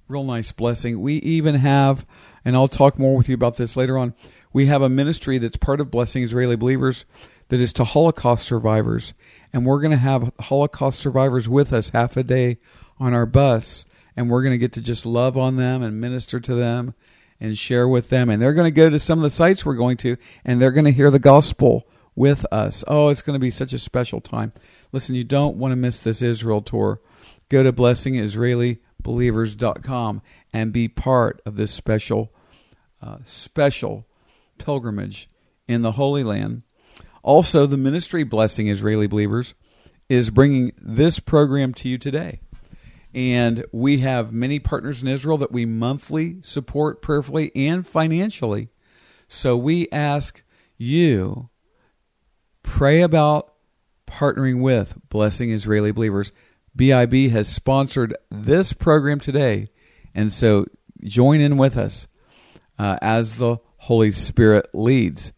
real 0.07 0.23
nice 0.23 0.51
blessing. 0.51 1.01
We 1.01 1.15
even 1.15 1.55
have, 1.55 2.05
and 2.45 2.55
I'll 2.55 2.67
talk 2.67 2.97
more 2.97 3.17
with 3.17 3.29
you 3.29 3.35
about 3.35 3.57
this 3.57 3.75
later 3.75 3.97
on. 3.97 4.13
We 4.53 4.67
have 4.67 4.81
a 4.81 4.89
ministry 4.89 5.37
that's 5.37 5.57
part 5.57 5.81
of 5.81 5.91
Blessing 5.91 6.23
Israeli 6.23 6.55
Believers 6.55 7.05
that 7.49 7.59
is 7.59 7.73
to 7.73 7.83
Holocaust 7.83 8.45
survivors, 8.45 9.13
and 9.51 9.65
we're 9.65 9.81
going 9.81 9.91
to 9.91 9.97
have 9.97 10.31
Holocaust 10.39 10.99
survivors 10.99 11.49
with 11.49 11.73
us 11.73 11.89
half 11.89 12.15
a 12.15 12.23
day 12.23 12.57
on 12.99 13.13
our 13.13 13.25
bus, 13.25 13.85
and 14.15 14.29
we're 14.29 14.43
going 14.43 14.53
to 14.53 14.57
get 14.57 14.71
to 14.73 14.81
just 14.81 15.05
love 15.05 15.37
on 15.37 15.55
them 15.55 15.81
and 15.81 15.99
minister 15.99 16.39
to 16.39 16.55
them 16.55 16.93
and 17.39 17.57
share 17.57 17.87
with 17.87 18.09
them. 18.09 18.29
And 18.29 18.41
they're 18.41 18.53
going 18.53 18.65
to 18.65 18.71
go 18.71 18.89
to 18.89 18.99
some 18.99 19.19
of 19.19 19.23
the 19.23 19.29
sites 19.29 19.65
we're 19.65 19.75
going 19.75 19.95
to, 19.97 20.17
and 20.43 20.61
they're 20.61 20.71
going 20.71 20.85
to 20.85 20.91
hear 20.91 21.11
the 21.11 21.19
gospel 21.19 21.87
with 22.15 22.43
us. 22.51 22.83
Oh, 22.87 23.09
it's 23.09 23.21
going 23.21 23.35
to 23.35 23.39
be 23.39 23.51
such 23.51 23.73
a 23.73 23.77
special 23.77 24.19
time. 24.19 24.51
Listen, 24.91 25.15
you 25.15 25.23
don't 25.23 25.57
want 25.57 25.71
to 25.71 25.77
miss 25.77 26.01
this 26.01 26.21
Israel 26.21 26.61
tour. 26.61 26.99
Go 27.47 27.63
to 27.63 27.71
blessingisraelibelievers.com 27.71 30.21
and 30.53 30.73
be 30.73 30.87
part 30.87 31.41
of 31.45 31.55
this 31.55 31.71
special, 31.71 32.31
uh, 33.01 33.17
special 33.23 34.05
pilgrimage 34.57 35.29
in 35.67 35.81
the 35.81 35.93
Holy 35.93 36.23
Land. 36.23 36.61
Also, 37.23 37.65
the 37.65 37.77
ministry 37.77 38.23
Blessing 38.23 38.67
Israeli 38.67 39.07
Believers 39.07 39.55
is 40.09 40.29
bringing 40.29 40.73
this 40.81 41.19
program 41.19 41.73
to 41.75 41.87
you 41.87 41.97
today. 41.97 42.41
And 43.13 43.65
we 43.71 43.99
have 43.99 44.31
many 44.31 44.59
partners 44.59 45.01
in 45.01 45.07
Israel 45.07 45.37
that 45.39 45.51
we 45.51 45.65
monthly 45.65 46.37
support 46.41 47.01
prayerfully 47.01 47.51
and 47.55 47.85
financially. 47.85 48.69
So 49.27 49.57
we 49.57 49.89
ask 49.91 50.43
you 50.77 51.49
pray 52.63 53.01
about 53.01 53.53
partnering 54.07 54.61
with 54.61 54.97
Blessing 55.09 55.51
Israeli 55.51 55.91
Believers. 55.91 56.31
BIB 56.75 57.31
has 57.31 57.47
sponsored 57.47 58.15
this 58.29 58.73
program 58.73 59.19
today. 59.19 59.69
And 60.13 60.31
so 60.31 60.65
join 61.03 61.41
in 61.41 61.57
with 61.57 61.77
us 61.77 62.07
uh, 62.77 62.97
as 63.01 63.37
the 63.37 63.57
Holy 63.77 64.11
Spirit 64.11 64.69
leads. 64.73 65.31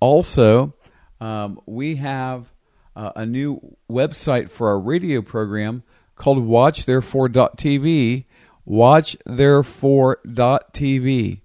Also, 0.00 0.74
um, 1.20 1.60
we 1.66 1.96
have 1.96 2.52
uh, 2.96 3.12
a 3.16 3.26
new 3.26 3.76
website 3.90 4.50
for 4.50 4.68
our 4.68 4.80
radio 4.80 5.22
program 5.22 5.82
called 6.22 6.38
WatchTherefore.tv. 6.38 8.24
WatchTherefore.tv. 8.68 11.40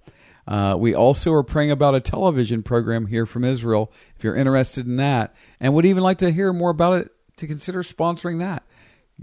Uh, 0.47 0.75
we 0.77 0.93
also 0.93 1.33
are 1.33 1.41
praying 1.41 1.71
about 1.71 1.95
a 1.95 1.99
television 1.99 2.61
program 2.61 3.07
here 3.07 3.25
from 3.25 3.43
Israel. 3.43 3.91
If 4.15 4.23
you're 4.23 4.35
interested 4.35 4.85
in 4.85 4.97
that 4.97 5.35
and 5.59 5.73
would 5.73 5.87
even 5.87 6.03
like 6.03 6.19
to 6.19 6.29
hear 6.29 6.53
more 6.53 6.69
about 6.69 7.01
it, 7.01 7.11
to 7.37 7.47
consider 7.47 7.81
sponsoring 7.81 8.37
that, 8.37 8.61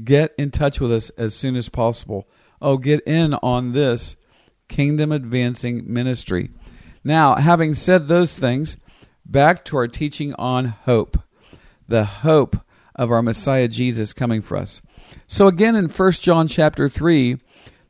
get 0.03 0.35
in 0.37 0.51
touch 0.51 0.81
with 0.81 0.93
us 0.93 1.11
as 1.11 1.37
soon 1.37 1.55
as 1.55 1.69
possible. 1.69 2.29
Oh, 2.61 2.77
get 2.77 3.07
in 3.07 3.35
on 3.35 3.75
this 3.75 4.17
kingdom 4.67 5.13
advancing 5.13 5.85
ministry. 5.87 6.51
Now, 7.05 7.37
having 7.37 7.75
said 7.75 8.09
those 8.09 8.37
things, 8.37 8.77
back 9.25 9.65
to 9.67 9.77
our 9.77 9.87
teaching 9.87 10.35
on 10.35 10.65
hope, 10.65 11.17
the 11.87 12.05
hope 12.05 12.57
of 12.97 13.13
our 13.13 13.23
Messiah 13.23 13.69
Jesus 13.69 14.13
coming 14.13 14.43
for 14.43 14.57
us. 14.57 14.83
So 15.27 15.47
again 15.47 15.75
in 15.75 15.89
1 15.89 16.13
John 16.13 16.49
chapter 16.49 16.89
3, 16.89 17.39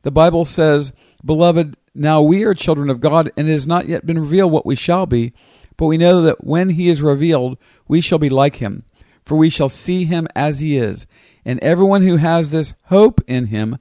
the 0.03 0.11
Bible 0.11 0.45
says, 0.45 0.93
"Beloved, 1.23 1.75
now 1.93 2.21
we 2.21 2.43
are 2.43 2.53
children 2.53 2.89
of 2.89 3.01
God, 3.01 3.31
and 3.35 3.47
it 3.47 3.51
has 3.51 3.67
not 3.67 3.87
yet 3.87 4.05
been 4.05 4.19
revealed 4.19 4.51
what 4.51 4.65
we 4.65 4.75
shall 4.75 5.05
be, 5.05 5.33
but 5.77 5.87
we 5.87 5.97
know 5.97 6.21
that 6.21 6.43
when 6.43 6.69
he 6.69 6.89
is 6.89 7.01
revealed, 7.01 7.57
we 7.87 8.01
shall 8.01 8.19
be 8.19 8.29
like 8.29 8.57
him, 8.57 8.83
for 9.25 9.35
we 9.35 9.49
shall 9.49 9.69
see 9.69 10.05
him 10.05 10.27
as 10.35 10.59
he 10.59 10.77
is. 10.77 11.05
And 11.43 11.59
everyone 11.59 12.03
who 12.03 12.17
has 12.17 12.51
this 12.51 12.73
hope 12.85 13.21
in 13.27 13.47
him 13.47 13.77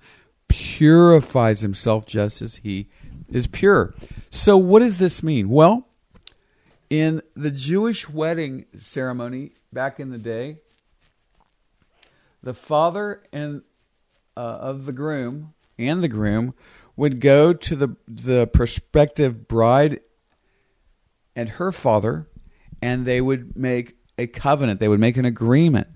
purifies 0.49 1.61
himself 1.61 2.07
just 2.07 2.43
as 2.43 2.57
he 2.57 2.89
is 3.31 3.47
pure." 3.47 3.95
So 4.31 4.57
what 4.57 4.81
does 4.81 4.99
this 4.99 5.23
mean? 5.23 5.49
Well, 5.49 5.89
in 6.91 7.23
the 7.35 7.51
Jewish 7.51 8.09
wedding 8.09 8.67
ceremony 8.77 9.53
back 9.73 9.99
in 9.99 10.11
the 10.11 10.19
day, 10.19 10.59
the 12.45 12.55
father 12.55 13.23
and 13.33 13.63
uh, 14.37 14.41
of 14.41 14.87
the 14.87 14.93
groom 14.93 15.55
and 15.79 16.03
the 16.03 16.09
groom 16.09 16.55
would 16.97 17.21
go 17.21 17.53
to 17.53 17.75
the 17.75 17.97
the 18.07 18.47
prospective 18.47 19.49
bride 19.49 20.01
and 21.35 21.51
her 21.51 21.73
father 21.73 22.29
and 22.83 23.07
they 23.07 23.21
would 23.21 23.57
make 23.57 23.97
a 24.19 24.27
covenant. 24.27 24.79
They 24.79 24.89
would 24.89 25.01
make 25.01 25.17
an 25.17 25.25
agreement. 25.25 25.89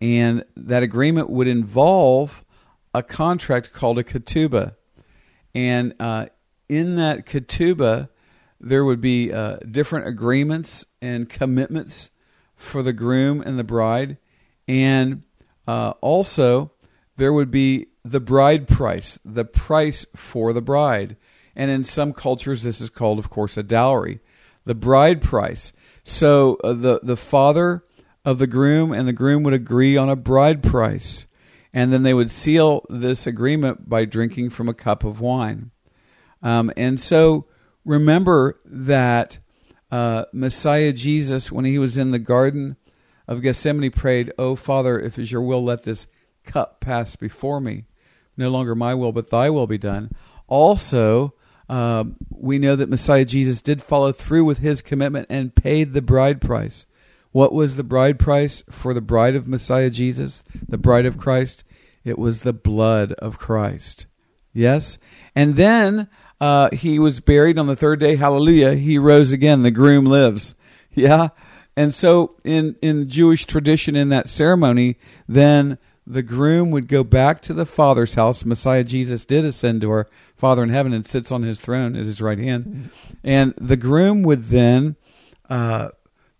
And 0.00 0.44
that 0.56 0.82
agreement 0.82 1.30
would 1.30 1.46
involve 1.46 2.44
a 2.92 3.02
contract 3.02 3.72
called 3.72 3.98
a 3.98 4.04
ketubah. 4.04 4.74
And 5.54 5.94
uh, 6.00 6.26
in 6.68 6.96
that 6.96 7.26
ketubah 7.26 8.08
there 8.60 8.84
would 8.84 9.00
be 9.00 9.30
uh, 9.30 9.58
different 9.70 10.06
agreements 10.06 10.86
and 11.02 11.28
commitments 11.28 12.10
for 12.56 12.82
the 12.82 12.94
groom 12.94 13.42
and 13.42 13.58
the 13.58 13.64
bride. 13.64 14.16
And 14.66 15.23
uh, 15.66 15.94
also, 16.00 16.72
there 17.16 17.32
would 17.32 17.50
be 17.50 17.86
the 18.04 18.20
bride 18.20 18.66
price, 18.66 19.18
the 19.24 19.44
price 19.44 20.04
for 20.14 20.52
the 20.52 20.62
bride. 20.62 21.16
And 21.56 21.70
in 21.70 21.84
some 21.84 22.12
cultures, 22.12 22.62
this 22.62 22.80
is 22.80 22.90
called, 22.90 23.18
of 23.18 23.30
course, 23.30 23.56
a 23.56 23.62
dowry, 23.62 24.20
the 24.64 24.74
bride 24.74 25.22
price. 25.22 25.72
So 26.02 26.58
uh, 26.64 26.72
the, 26.72 27.00
the 27.02 27.16
father 27.16 27.84
of 28.24 28.38
the 28.38 28.46
groom 28.46 28.92
and 28.92 29.06
the 29.06 29.12
groom 29.12 29.42
would 29.44 29.54
agree 29.54 29.96
on 29.96 30.08
a 30.08 30.16
bride 30.16 30.62
price. 30.62 31.26
And 31.72 31.92
then 31.92 32.02
they 32.02 32.14
would 32.14 32.30
seal 32.30 32.84
this 32.88 33.26
agreement 33.26 33.88
by 33.88 34.04
drinking 34.04 34.50
from 34.50 34.68
a 34.68 34.74
cup 34.74 35.04
of 35.04 35.20
wine. 35.20 35.70
Um, 36.42 36.70
and 36.76 37.00
so 37.00 37.46
remember 37.84 38.60
that 38.64 39.38
uh, 39.90 40.26
Messiah 40.32 40.92
Jesus, 40.92 41.50
when 41.50 41.64
he 41.64 41.78
was 41.78 41.98
in 41.98 42.10
the 42.10 42.18
Garden 42.18 42.76
of 43.26 43.42
Gethsemane 43.42 43.90
prayed, 43.90 44.32
Oh, 44.38 44.56
Father, 44.56 44.98
if 44.98 45.18
it 45.18 45.22
is 45.22 45.32
your 45.32 45.42
will, 45.42 45.62
let 45.62 45.84
this 45.84 46.06
cup 46.44 46.80
pass 46.80 47.16
before 47.16 47.60
me. 47.60 47.84
No 48.36 48.48
longer 48.48 48.74
my 48.74 48.94
will, 48.94 49.12
but 49.12 49.30
thy 49.30 49.50
will 49.50 49.66
be 49.66 49.78
done. 49.78 50.10
Also, 50.46 51.34
uh, 51.68 52.04
we 52.30 52.58
know 52.58 52.76
that 52.76 52.90
Messiah 52.90 53.24
Jesus 53.24 53.62
did 53.62 53.82
follow 53.82 54.12
through 54.12 54.44
with 54.44 54.58
his 54.58 54.82
commitment 54.82 55.26
and 55.30 55.54
paid 55.54 55.92
the 55.92 56.02
bride 56.02 56.40
price. 56.40 56.86
What 57.32 57.52
was 57.52 57.76
the 57.76 57.84
bride 57.84 58.18
price 58.18 58.62
for 58.70 58.94
the 58.94 59.00
bride 59.00 59.34
of 59.34 59.48
Messiah 59.48 59.90
Jesus, 59.90 60.44
the 60.68 60.78
bride 60.78 61.06
of 61.06 61.18
Christ? 61.18 61.64
It 62.04 62.18
was 62.18 62.42
the 62.42 62.52
blood 62.52 63.12
of 63.14 63.38
Christ. 63.38 64.06
Yes? 64.52 64.98
And 65.34 65.56
then 65.56 66.08
uh, 66.40 66.70
he 66.72 66.98
was 66.98 67.20
buried 67.20 67.58
on 67.58 67.66
the 67.66 67.74
third 67.74 67.98
day. 67.98 68.16
Hallelujah. 68.16 68.74
He 68.74 68.98
rose 68.98 69.32
again. 69.32 69.62
The 69.62 69.70
groom 69.70 70.04
lives. 70.04 70.54
Yeah? 70.96 71.30
And 71.76 71.94
so, 71.94 72.36
in 72.44 72.76
in 72.82 73.08
Jewish 73.08 73.46
tradition, 73.46 73.96
in 73.96 74.08
that 74.10 74.28
ceremony, 74.28 74.96
then 75.28 75.78
the 76.06 76.22
groom 76.22 76.70
would 76.70 76.86
go 76.86 77.02
back 77.02 77.40
to 77.42 77.54
the 77.54 77.66
Father's 77.66 78.14
house. 78.14 78.44
Messiah 78.44 78.84
Jesus 78.84 79.24
did 79.24 79.44
ascend 79.44 79.80
to 79.80 79.90
our 79.90 80.06
Father 80.36 80.62
in 80.62 80.68
heaven 80.68 80.92
and 80.92 81.06
sits 81.06 81.32
on 81.32 81.42
His 81.42 81.60
throne 81.60 81.96
at 81.96 82.06
His 82.06 82.20
right 82.20 82.38
hand, 82.38 82.90
and 83.24 83.54
the 83.60 83.76
groom 83.76 84.22
would 84.22 84.50
then 84.50 84.96
uh, 85.50 85.88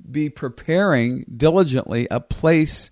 be 0.09 0.31
preparing 0.31 1.25
diligently 1.37 2.07
a 2.11 2.21
place 2.21 2.91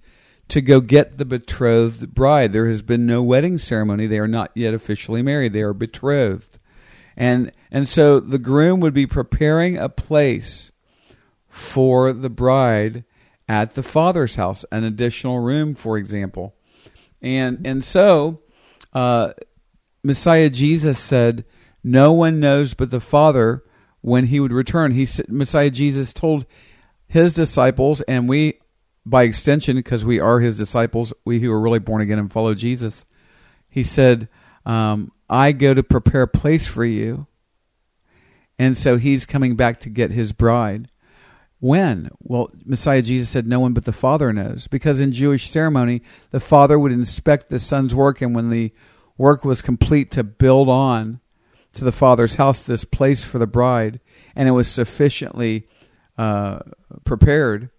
to 0.49 0.61
go 0.61 0.80
get 0.80 1.18
the 1.18 1.25
betrothed 1.25 2.12
bride. 2.12 2.52
There 2.52 2.66
has 2.66 2.82
been 2.82 3.06
no 3.06 3.22
wedding 3.22 3.58
ceremony; 3.58 4.08
they 4.08 4.18
are 4.18 4.26
not 4.26 4.50
yet 4.56 4.75
officially 4.75 5.22
married; 5.22 5.52
they 5.52 5.62
are 5.62 5.75
betrothed, 5.75 6.58
and 7.16 7.52
and 7.70 7.87
so 7.87 8.18
the 8.18 8.40
groom 8.40 8.80
would 8.80 8.94
be 8.94 9.06
preparing 9.06 9.78
a 9.78 9.88
place 9.88 10.72
for 11.52 12.14
the 12.14 12.30
bride 12.30 13.04
at 13.47 13.75
the 13.75 13.82
father's 13.82 14.37
house, 14.37 14.64
an 14.73 14.85
additional 14.85 15.38
room, 15.40 15.75
for 15.75 15.99
example. 15.99 16.56
And 17.21 17.64
and 17.66 17.85
so 17.85 18.40
uh, 18.94 19.35
Messiah 20.02 20.49
Jesus 20.49 20.99
said, 20.99 21.44
"No 21.85 22.14
one 22.14 22.40
knows 22.40 22.73
but 22.73 22.90
the 22.90 23.00
Father 23.00 23.62
when 24.00 24.26
He 24.26 24.40
would 24.40 24.52
return." 24.52 24.92
He 24.92 25.06
Messiah 25.28 25.71
Jesus 25.71 26.14
told 26.14 26.47
his 27.06 27.35
disciples, 27.35 28.00
and 28.02 28.26
we, 28.26 28.54
by 29.04 29.25
extension, 29.25 29.76
because 29.76 30.02
we 30.02 30.18
are 30.18 30.40
His 30.40 30.56
disciples, 30.56 31.12
we 31.26 31.40
who 31.40 31.52
are 31.52 31.61
really 31.61 31.78
born 31.78 32.00
again 32.00 32.18
and 32.18 32.32
follow 32.32 32.54
Jesus. 32.54 33.04
He 33.68 33.82
said, 33.82 34.30
um, 34.64 35.12
"I 35.28 35.52
go 35.52 35.75
to 35.75 35.82
prepare 35.82 36.23
a 36.23 36.28
place 36.28 36.66
for 36.66 36.87
you." 36.87 37.26
And 38.59 38.78
so 38.78 38.97
he's 38.97 39.26
coming 39.26 39.56
back 39.56 39.80
to 39.80 39.90
get 39.90 40.12
his 40.12 40.32
bride. 40.32 40.88
When? 41.62 42.11
Well, 42.19 42.50
Messiah 42.64 43.02
Jesus 43.02 43.28
said, 43.28 43.47
No 43.47 43.61
one 43.61 43.73
but 43.73 43.85
the 43.85 43.92
Father 43.92 44.33
knows. 44.33 44.66
Because 44.66 45.00
in 45.00 45.12
Jewish 45.12 45.49
ceremony, 45.49 46.02
the 46.33 46.40
Father 46.40 46.76
would 46.76 46.90
inspect 46.90 47.50
the 47.50 47.61
Son's 47.61 47.95
work, 47.95 48.21
and 48.21 48.35
when 48.35 48.50
the 48.50 48.73
work 49.16 49.45
was 49.45 49.62
complete 49.62 50.11
to 50.11 50.25
build 50.25 50.69
on 50.69 51.21
to 51.75 51.85
the 51.85 51.92
Father's 51.92 52.35
house 52.35 52.64
this 52.64 52.83
place 52.83 53.23
for 53.23 53.38
the 53.38 53.47
bride, 53.47 54.00
and 54.35 54.49
it 54.49 54.52
was 54.52 54.66
sufficiently 54.66 55.69
uh, 56.19 56.59
prepared, 57.04 57.71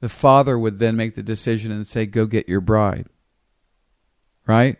the 0.00 0.10
Father 0.10 0.58
would 0.58 0.76
then 0.76 0.94
make 0.94 1.14
the 1.14 1.22
decision 1.22 1.72
and 1.72 1.86
say, 1.86 2.04
Go 2.04 2.26
get 2.26 2.50
your 2.50 2.60
bride. 2.60 3.06
Right? 4.46 4.76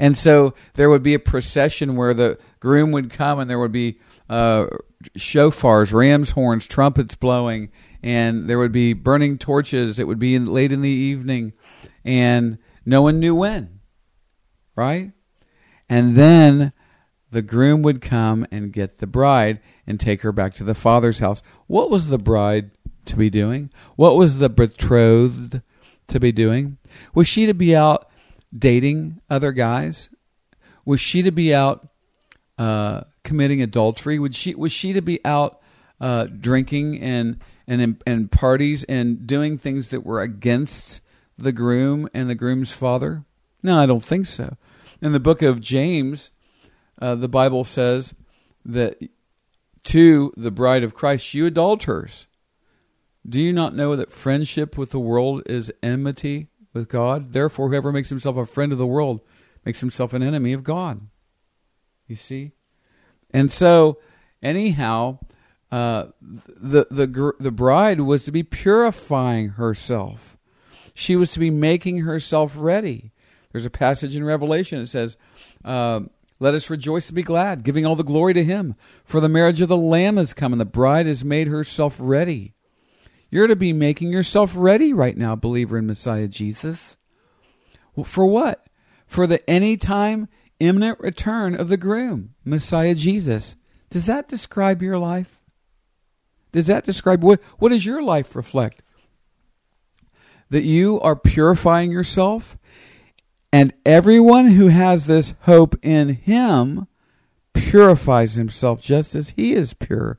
And 0.00 0.18
so 0.18 0.54
there 0.74 0.90
would 0.90 1.04
be 1.04 1.14
a 1.14 1.20
procession 1.20 1.94
where 1.94 2.12
the 2.12 2.40
groom 2.58 2.90
would 2.90 3.10
come 3.10 3.38
and 3.38 3.48
there 3.48 3.60
would 3.60 3.70
be 3.70 4.00
uh, 4.28 4.66
shofars, 5.16 5.92
ram's 5.92 6.32
horns, 6.32 6.66
trumpets 6.66 7.14
blowing, 7.14 7.70
and 8.02 8.48
there 8.48 8.58
would 8.58 8.72
be 8.72 8.92
burning 8.92 9.38
torches. 9.38 9.98
It 9.98 10.06
would 10.06 10.18
be 10.18 10.34
in, 10.34 10.46
late 10.46 10.72
in 10.72 10.82
the 10.82 10.88
evening, 10.88 11.52
and 12.04 12.58
no 12.84 13.02
one 13.02 13.20
knew 13.20 13.34
when, 13.34 13.80
right? 14.76 15.12
And 15.88 16.16
then 16.16 16.72
the 17.30 17.42
groom 17.42 17.82
would 17.82 18.00
come 18.00 18.46
and 18.50 18.72
get 18.72 18.98
the 18.98 19.06
bride 19.06 19.60
and 19.86 20.00
take 20.00 20.22
her 20.22 20.32
back 20.32 20.54
to 20.54 20.64
the 20.64 20.74
father's 20.74 21.18
house. 21.18 21.42
What 21.66 21.90
was 21.90 22.08
the 22.08 22.18
bride 22.18 22.70
to 23.06 23.16
be 23.16 23.30
doing? 23.30 23.70
What 23.96 24.16
was 24.16 24.38
the 24.38 24.48
betrothed 24.48 25.60
to 26.08 26.20
be 26.20 26.32
doing? 26.32 26.78
Was 27.14 27.28
she 27.28 27.46
to 27.46 27.54
be 27.54 27.74
out 27.76 28.08
dating 28.56 29.20
other 29.28 29.52
guys? 29.52 30.10
Was 30.84 31.00
she 31.00 31.22
to 31.22 31.30
be 31.30 31.54
out 31.54 31.88
uh, 32.56 33.02
committing 33.28 33.60
adultery? 33.60 34.18
Would 34.18 34.34
she 34.34 34.54
was 34.54 34.72
she 34.72 34.94
to 34.94 35.02
be 35.02 35.24
out 35.24 35.60
uh, 36.00 36.24
drinking 36.24 37.00
and 37.00 37.38
and 37.66 38.02
and 38.06 38.32
parties 38.32 38.84
and 38.84 39.26
doing 39.26 39.58
things 39.58 39.90
that 39.90 40.04
were 40.04 40.22
against 40.22 41.02
the 41.36 41.52
groom 41.52 42.08
and 42.14 42.28
the 42.28 42.34
groom's 42.34 42.72
father? 42.72 43.24
No, 43.62 43.78
I 43.78 43.86
don't 43.86 44.02
think 44.02 44.26
so. 44.26 44.56
In 45.02 45.12
the 45.12 45.20
book 45.20 45.42
of 45.42 45.60
James, 45.60 46.30
uh, 47.00 47.14
the 47.14 47.28
Bible 47.28 47.64
says 47.64 48.14
that 48.64 48.98
to 49.84 50.32
the 50.36 50.50
bride 50.50 50.82
of 50.82 50.94
Christ, 50.94 51.34
you 51.34 51.44
adulterers, 51.46 52.26
do 53.28 53.40
you 53.40 53.52
not 53.52 53.74
know 53.74 53.94
that 53.94 54.10
friendship 54.10 54.78
with 54.78 54.90
the 54.90 54.98
world 54.98 55.42
is 55.46 55.70
enmity 55.82 56.48
with 56.72 56.88
God? 56.88 57.32
Therefore, 57.32 57.68
whoever 57.68 57.92
makes 57.92 58.08
himself 58.08 58.36
a 58.36 58.46
friend 58.46 58.72
of 58.72 58.78
the 58.78 58.86
world 58.86 59.20
makes 59.64 59.80
himself 59.80 60.14
an 60.14 60.22
enemy 60.22 60.54
of 60.54 60.64
God. 60.64 61.08
You 62.06 62.16
see? 62.16 62.52
And 63.30 63.52
so, 63.52 63.98
anyhow, 64.42 65.18
uh, 65.70 66.06
the 66.20 66.86
the 66.90 67.32
the 67.38 67.50
bride 67.50 68.00
was 68.00 68.24
to 68.24 68.32
be 68.32 68.42
purifying 68.42 69.50
herself. 69.50 70.36
She 70.94 71.14
was 71.14 71.32
to 71.32 71.38
be 71.38 71.50
making 71.50 71.98
herself 71.98 72.54
ready. 72.56 73.12
There's 73.52 73.66
a 73.66 73.70
passage 73.70 74.16
in 74.16 74.24
Revelation 74.24 74.80
that 74.80 74.86
says, 74.86 75.16
uh, 75.64 76.00
"Let 76.40 76.54
us 76.54 76.70
rejoice 76.70 77.08
and 77.08 77.16
be 77.16 77.22
glad, 77.22 77.64
giving 77.64 77.84
all 77.84 77.96
the 77.96 78.02
glory 78.02 78.34
to 78.34 78.44
Him, 78.44 78.74
for 79.04 79.20
the 79.20 79.28
marriage 79.28 79.60
of 79.60 79.68
the 79.68 79.76
Lamb 79.76 80.16
has 80.16 80.34
come, 80.34 80.52
and 80.52 80.60
the 80.60 80.64
bride 80.64 81.06
has 81.06 81.24
made 81.24 81.48
herself 81.48 81.96
ready." 81.98 82.54
You're 83.30 83.46
to 83.46 83.56
be 83.56 83.74
making 83.74 84.10
yourself 84.10 84.54
ready 84.56 84.94
right 84.94 85.16
now, 85.16 85.36
believer 85.36 85.76
in 85.76 85.86
Messiah 85.86 86.28
Jesus. 86.28 86.96
For 88.04 88.24
what? 88.24 88.66
For 89.06 89.26
the 89.26 89.48
anytime 89.48 90.28
imminent 90.60 91.00
return 91.00 91.54
of 91.54 91.68
the 91.68 91.76
groom, 91.76 92.34
Messiah 92.44 92.94
Jesus. 92.94 93.56
Does 93.90 94.06
that 94.06 94.28
describe 94.28 94.82
your 94.82 94.98
life? 94.98 95.40
Does 96.52 96.66
that 96.66 96.84
describe 96.84 97.22
what, 97.22 97.40
what 97.58 97.70
does 97.70 97.86
your 97.86 98.02
life 98.02 98.34
reflect? 98.34 98.82
That 100.50 100.64
you 100.64 101.00
are 101.00 101.16
purifying 101.16 101.90
yourself, 101.90 102.56
and 103.52 103.74
everyone 103.84 104.48
who 104.48 104.68
has 104.68 105.06
this 105.06 105.34
hope 105.42 105.76
in 105.82 106.14
Him 106.14 106.86
purifies 107.52 108.34
himself 108.34 108.80
just 108.80 109.14
as 109.14 109.30
He 109.30 109.52
is 109.52 109.74
pure. 109.74 110.18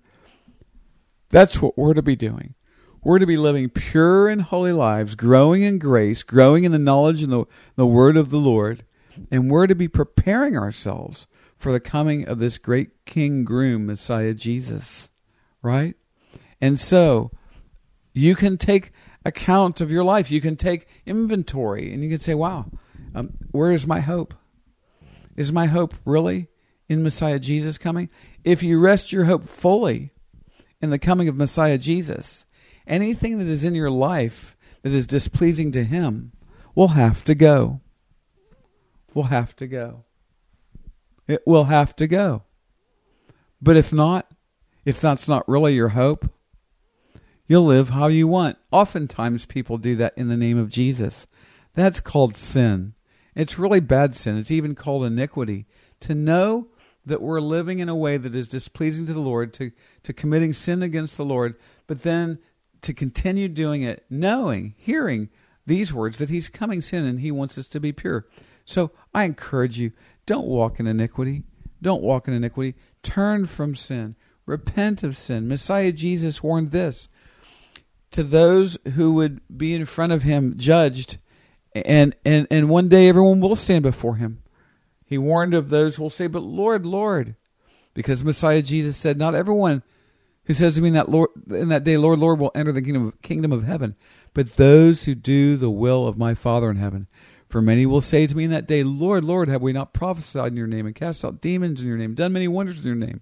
That's 1.29 1.61
what 1.61 1.77
we're 1.77 1.93
to 1.93 2.01
be 2.01 2.15
doing. 2.15 2.55
We're 3.03 3.19
to 3.19 3.25
be 3.25 3.37
living 3.37 3.69
pure 3.69 4.27
and 4.27 4.41
holy 4.41 4.73
lives, 4.73 5.15
growing 5.15 5.63
in 5.63 5.79
grace, 5.79 6.21
growing 6.21 6.63
in 6.63 6.71
the 6.71 6.79
knowledge 6.79 7.23
and 7.23 7.31
the, 7.31 7.45
the 7.75 7.85
word 7.85 8.17
of 8.17 8.29
the 8.29 8.39
Lord, 8.39 8.83
and 9.31 9.49
we're 9.49 9.67
to 9.67 9.75
be 9.75 9.87
preparing 9.87 10.57
ourselves 10.57 11.27
for 11.57 11.71
the 11.71 11.79
coming 11.79 12.27
of 12.27 12.39
this 12.39 12.57
great 12.57 13.05
king 13.05 13.43
groom, 13.43 13.85
Messiah 13.85 14.33
Jesus, 14.33 15.09
right? 15.61 15.95
And 16.61 16.79
so 16.79 17.31
you 18.13 18.35
can 18.35 18.57
take 18.57 18.91
account 19.25 19.81
of 19.81 19.91
your 19.91 20.03
life. 20.03 20.31
You 20.31 20.41
can 20.41 20.55
take 20.55 20.87
inventory 21.05 21.91
and 21.91 22.03
you 22.03 22.09
can 22.09 22.19
say, 22.19 22.33
wow, 22.33 22.71
um, 23.13 23.33
where 23.51 23.71
is 23.71 23.87
my 23.87 23.99
hope? 23.99 24.33
Is 25.35 25.51
my 25.51 25.67
hope 25.67 25.95
really 26.05 26.47
in 26.87 27.03
Messiah 27.03 27.39
Jesus 27.39 27.77
coming? 27.77 28.09
If 28.43 28.63
you 28.63 28.79
rest 28.79 29.11
your 29.11 29.25
hope 29.25 29.47
fully 29.47 30.11
in 30.81 30.89
the 30.89 30.99
coming 30.99 31.27
of 31.27 31.35
Messiah 31.35 31.77
Jesus, 31.77 32.45
anything 32.87 33.37
that 33.37 33.47
is 33.47 33.63
in 33.63 33.75
your 33.75 33.91
life 33.91 34.57
that 34.81 34.93
is 34.93 35.07
displeasing 35.07 35.71
to 35.73 35.83
Him 35.83 36.31
will 36.75 36.89
have 36.89 37.23
to 37.25 37.35
go 37.35 37.81
will 39.13 39.23
have 39.23 39.55
to 39.57 39.67
go. 39.67 40.03
It 41.27 41.45
will 41.45 41.65
have 41.65 41.95
to 41.97 42.07
go. 42.07 42.43
But 43.61 43.77
if 43.77 43.91
not, 43.93 44.31
if 44.85 44.99
that's 44.99 45.27
not 45.27 45.47
really 45.47 45.75
your 45.75 45.89
hope, 45.89 46.31
you'll 47.47 47.65
live 47.65 47.89
how 47.89 48.07
you 48.07 48.27
want. 48.27 48.57
Oftentimes 48.71 49.45
people 49.45 49.77
do 49.77 49.95
that 49.97 50.17
in 50.17 50.29
the 50.29 50.37
name 50.37 50.57
of 50.57 50.69
Jesus. 50.69 51.27
That's 51.75 51.99
called 51.99 52.35
sin. 52.35 52.93
It's 53.35 53.59
really 53.59 53.79
bad 53.79 54.15
sin. 54.15 54.37
It's 54.37 54.51
even 54.51 54.75
called 54.75 55.05
iniquity. 55.05 55.65
To 56.01 56.15
know 56.15 56.67
that 57.05 57.21
we're 57.21 57.41
living 57.41 57.79
in 57.79 57.89
a 57.89 57.95
way 57.95 58.17
that 58.17 58.35
is 58.35 58.47
displeasing 58.47 59.05
to 59.05 59.13
the 59.13 59.19
Lord, 59.19 59.53
to, 59.55 59.71
to 60.03 60.13
committing 60.13 60.53
sin 60.53 60.81
against 60.81 61.17
the 61.17 61.25
Lord, 61.25 61.55
but 61.87 62.03
then 62.03 62.39
to 62.81 62.93
continue 62.93 63.47
doing 63.47 63.81
it, 63.81 64.05
knowing, 64.09 64.73
hearing 64.77 65.29
these 65.65 65.93
words 65.93 66.17
that 66.17 66.29
He's 66.29 66.49
coming 66.49 66.81
sin 66.81 67.05
and 67.05 67.19
He 67.19 67.31
wants 67.31 67.57
us 67.57 67.67
to 67.69 67.79
be 67.79 67.91
pure. 67.91 68.27
So 68.69 68.91
I 69.15 69.23
encourage 69.23 69.79
you 69.79 69.93
don't 70.27 70.45
walk 70.45 70.79
in 70.79 70.85
iniquity. 70.85 71.41
Don't 71.81 72.03
walk 72.03 72.27
in 72.27 72.35
iniquity. 72.35 72.75
Turn 73.01 73.47
from 73.47 73.75
sin. 73.75 74.15
Repent 74.45 75.01
of 75.01 75.17
sin. 75.17 75.47
Messiah 75.47 75.91
Jesus 75.91 76.43
warned 76.43 76.69
this 76.69 77.09
to 78.11 78.21
those 78.21 78.77
who 78.93 79.13
would 79.13 79.41
be 79.55 79.73
in 79.73 79.87
front 79.87 80.11
of 80.11 80.21
him 80.21 80.55
judged, 80.55 81.17
and, 81.73 82.15
and, 82.23 82.47
and 82.51 82.69
one 82.69 82.89
day 82.89 83.09
everyone 83.09 83.39
will 83.39 83.55
stand 83.55 83.81
before 83.81 84.17
him. 84.17 84.43
He 85.03 85.17
warned 85.17 85.55
of 85.55 85.69
those 85.69 85.95
who 85.95 86.03
will 86.03 86.09
say, 86.11 86.27
But 86.27 86.43
Lord, 86.43 86.85
Lord, 86.85 87.35
because 87.95 88.23
Messiah 88.23 88.61
Jesus 88.61 88.97
said, 88.97 89.17
Not 89.17 89.33
everyone 89.33 89.81
who 90.45 90.53
says 90.53 90.75
to 90.75 90.81
me 90.81 90.89
in 90.89 90.93
that, 90.93 91.09
Lord, 91.09 91.29
in 91.49 91.69
that 91.69 91.83
day, 91.83 91.97
Lord, 91.97 92.19
Lord, 92.19 92.39
will 92.39 92.51
enter 92.53 92.71
the 92.71 92.83
kingdom 92.83 93.07
of, 93.07 93.21
kingdom 93.23 93.51
of 93.51 93.63
heaven, 93.63 93.95
but 94.35 94.57
those 94.57 95.05
who 95.05 95.15
do 95.15 95.57
the 95.57 95.71
will 95.71 96.07
of 96.07 96.19
my 96.19 96.35
Father 96.35 96.69
in 96.69 96.77
heaven. 96.77 97.07
For 97.49 97.61
many 97.61 97.87
will 97.87 98.01
say 98.01 98.27
to 98.27 98.37
me 98.37 98.43
in 98.43 98.51
that 98.51 98.67
day, 98.67 98.83
Lord, 98.83 99.25
Lord, 99.25 99.49
have 99.49 99.63
we 99.63 99.73
not 99.73 99.91
prophesied 99.93 100.51
in 100.51 100.57
your 100.57 100.67
name 100.67 100.85
and 100.85 100.95
cast 100.95 101.25
out 101.25 101.41
demons 101.41 101.81
in 101.81 101.87
your 101.87 101.97
name, 101.97 102.13
done 102.13 102.31
many 102.31 102.47
wonders 102.47 102.85
in 102.85 102.89
your 102.89 103.07
name? 103.07 103.21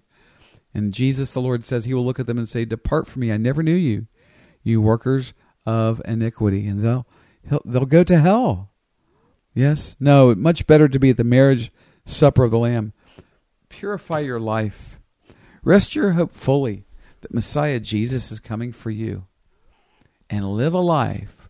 And 0.74 0.92
Jesus, 0.92 1.32
the 1.32 1.40
Lord, 1.40 1.64
says 1.64 1.86
he 1.86 1.94
will 1.94 2.04
look 2.04 2.20
at 2.20 2.26
them 2.26 2.38
and 2.38 2.48
say, 2.48 2.66
Depart 2.66 3.06
from 3.06 3.20
me, 3.20 3.32
I 3.32 3.38
never 3.38 3.62
knew 3.62 3.74
you, 3.74 4.06
you 4.62 4.82
workers 4.82 5.32
of 5.64 6.02
iniquity. 6.04 6.66
And 6.66 6.84
they'll, 6.84 7.06
they'll 7.64 7.86
go 7.86 8.04
to 8.04 8.18
hell. 8.18 8.70
Yes? 9.54 9.96
No, 9.98 10.34
much 10.34 10.66
better 10.66 10.88
to 10.88 10.98
be 10.98 11.10
at 11.10 11.16
the 11.16 11.24
marriage 11.24 11.72
supper 12.04 12.44
of 12.44 12.50
the 12.50 12.58
Lamb. 12.58 12.92
Purify 13.70 14.20
your 14.20 14.38
life. 14.38 15.00
Rest 15.62 15.96
your 15.96 16.12
hope 16.12 16.32
fully 16.32 16.84
that 17.22 17.34
Messiah 17.34 17.80
Jesus 17.80 18.30
is 18.30 18.40
coming 18.40 18.72
for 18.72 18.90
you. 18.90 19.26
And 20.28 20.52
live 20.52 20.74
a 20.74 20.78
life 20.78 21.48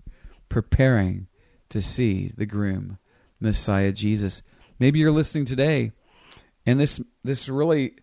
preparing 0.49 1.27
to 1.71 1.83
see 1.83 2.33
the 2.37 2.47
groom, 2.47 2.99
Messiah 3.41 3.93
Jesus. 3.93 4.43
Maybe 4.79 4.99
you're 4.99 5.11
listening 5.11 5.45
today, 5.45 5.93
and 6.67 6.79
this 6.79 7.01
this 7.25 7.49
really 7.49 7.95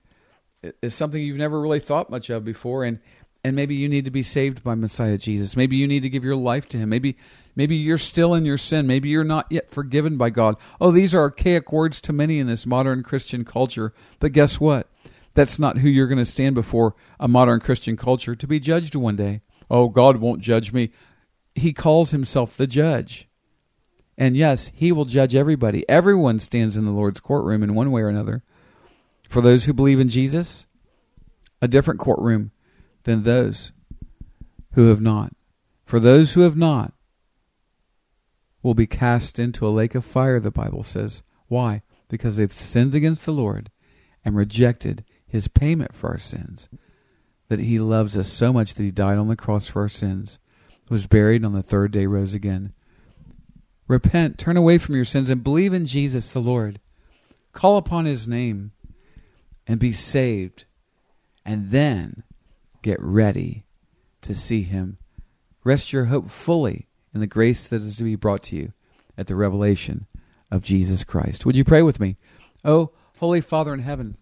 is 0.82 0.94
something 0.94 1.22
you've 1.22 1.38
never 1.38 1.60
really 1.60 1.80
thought 1.80 2.10
much 2.10 2.30
of 2.30 2.44
before, 2.44 2.84
and 2.84 3.00
and 3.44 3.56
maybe 3.56 3.76
you 3.76 3.88
need 3.88 4.06
to 4.06 4.12
be 4.12 4.24
saved 4.24 4.64
by 4.64 4.74
Messiah 4.74 5.20
Jesus. 5.20 5.56
Maybe 5.56 5.76
you 5.76 5.88
need 5.88 6.02
to 6.02 6.10
give 6.10 6.26
your 6.26 6.36
life 6.36 6.68
to 6.70 6.78
him. 6.78 6.90
Maybe 6.90 7.16
maybe 7.56 7.76
you're 7.76 7.98
still 7.98 8.34
in 8.34 8.44
your 8.44 8.58
sin. 8.58 8.88
Maybe 8.88 9.10
you're 9.10 9.24
not 9.24 9.46
yet 9.52 9.70
forgiven 9.70 10.18
by 10.18 10.32
God. 10.32 10.58
Oh, 10.82 10.92
these 10.92 11.14
are 11.14 11.22
archaic 11.22 11.72
words 11.72 12.02
to 12.02 12.14
many 12.14 12.40
in 12.40 12.48
this 12.48 12.66
modern 12.66 13.04
Christian 13.04 13.46
culture. 13.46 13.94
But 14.20 14.32
guess 14.32 14.60
what? 14.60 14.90
That's 15.36 15.60
not 15.60 15.78
who 15.78 15.90
you're 15.90 16.08
going 16.08 16.18
to 16.18 16.26
stand 16.26 16.56
before 16.56 16.96
a 17.20 17.28
modern 17.28 17.60
Christian 17.60 17.98
culture 17.98 18.36
to 18.36 18.48
be 18.48 18.60
judged 18.60 18.96
one 18.96 19.18
day. 19.18 19.42
Oh, 19.70 19.90
God 19.90 20.18
won't 20.18 20.42
judge 20.42 20.72
me. 20.74 20.92
He 21.54 21.74
calls 21.74 22.12
himself 22.12 22.56
the 22.56 22.68
judge. 22.68 23.28
And 24.18 24.38
yes, 24.38 24.72
he 24.74 24.92
will 24.92 25.06
judge 25.06 25.36
everybody. 25.36 25.88
Everyone 25.90 26.40
stands 26.40 26.78
in 26.78 26.86
the 26.86 26.92
Lord's 26.92 27.20
courtroom 27.20 27.64
in 27.64 27.76
one 27.76 27.92
way 27.92 28.02
or 28.02 28.08
another. 28.08 28.44
For 29.28 29.42
those 29.42 29.66
who 29.66 29.74
believe 29.74 30.00
in 30.00 30.10
Jesus, 30.10 30.68
a 31.62 31.68
different 31.68 32.00
courtroom 32.00 32.52
than 33.04 33.24
those 33.24 33.72
who 34.74 34.88
have 34.88 35.02
not. 35.02 35.34
For 35.86 36.00
those 36.00 36.34
who 36.34 36.42
have 36.42 36.58
not 36.58 36.94
will 38.62 38.74
be 38.74 38.88
cast 38.88 39.38
into 39.38 39.68
a 39.68 39.70
lake 39.70 39.96
of 39.96 40.06
fire, 40.06 40.40
the 40.40 40.52
Bible 40.52 40.84
says. 40.84 41.22
Why? 41.48 41.84
Because 42.08 42.38
they've 42.38 42.52
sinned 42.52 42.96
against 42.96 43.26
the 43.26 43.32
Lord 43.32 43.70
and 44.24 44.36
rejected 44.36 45.04
his 45.28 45.48
payment 45.48 45.94
for 45.94 46.10
our 46.10 46.18
sins. 46.18 46.70
That 47.50 47.60
he 47.60 47.78
loves 47.78 48.18
us 48.18 48.28
so 48.28 48.52
much 48.52 48.74
that 48.74 48.84
he 48.84 48.92
died 48.92 49.18
on 49.18 49.28
the 49.28 49.36
cross 49.36 49.68
for 49.68 49.84
our 49.84 49.90
sins, 49.90 50.40
was 50.90 51.06
buried 51.08 51.44
on 51.44 51.54
the 51.54 51.62
third 51.62 51.92
day, 51.92 52.06
rose 52.06 52.34
again. 52.34 52.74
Repent, 53.88 54.38
turn 54.38 54.58
away 54.58 54.78
from 54.78 54.96
your 54.96 55.06
sins, 55.06 55.30
and 55.30 55.44
believe 55.44 55.74
in 55.74 55.86
Jesus 55.86 56.30
the 56.30 56.40
Lord. 56.40 56.80
Call 57.54 57.78
upon 57.78 58.06
his 58.06 58.28
name 58.28 58.72
and 59.68 59.80
be 59.80 59.92
saved. 59.92 60.66
And 61.46 61.70
then 61.70 62.24
get 62.82 63.00
ready 63.00 63.66
to 64.22 64.34
see 64.34 64.64
him. 64.64 64.98
Rest 65.64 65.94
your 65.94 66.06
hope 66.06 66.30
fully 66.30 66.88
in 67.14 67.20
the 67.20 67.28
grace 67.28 67.64
that 67.68 67.82
is 67.82 67.98
to 67.98 68.04
be 68.04 68.16
brought 68.16 68.44
to 68.44 68.56
you 68.56 68.74
at 69.18 69.28
the 69.28 69.36
revelation 69.36 70.08
of 70.52 70.64
Jesus 70.64 71.04
Christ. 71.04 71.46
Would 71.46 71.56
you 71.56 71.64
pray 71.64 71.82
with 71.82 72.00
me? 72.00 72.18
Oh, 72.64 72.92
Holy 73.20 73.42
Father 73.42 73.74
in 73.74 73.80
heaven, 73.80 74.18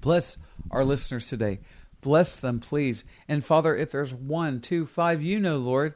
bless 0.00 0.36
our 0.70 0.84
listeners 0.84 1.28
today. 1.28 1.60
Bless 2.00 2.36
them, 2.36 2.60
please. 2.60 3.04
And 3.28 3.44
Father, 3.44 3.74
if 3.74 3.90
there's 3.90 4.12
one, 4.12 4.60
two, 4.60 4.84
five, 4.86 5.22
you 5.22 5.40
know, 5.40 5.58
Lord, 5.58 5.94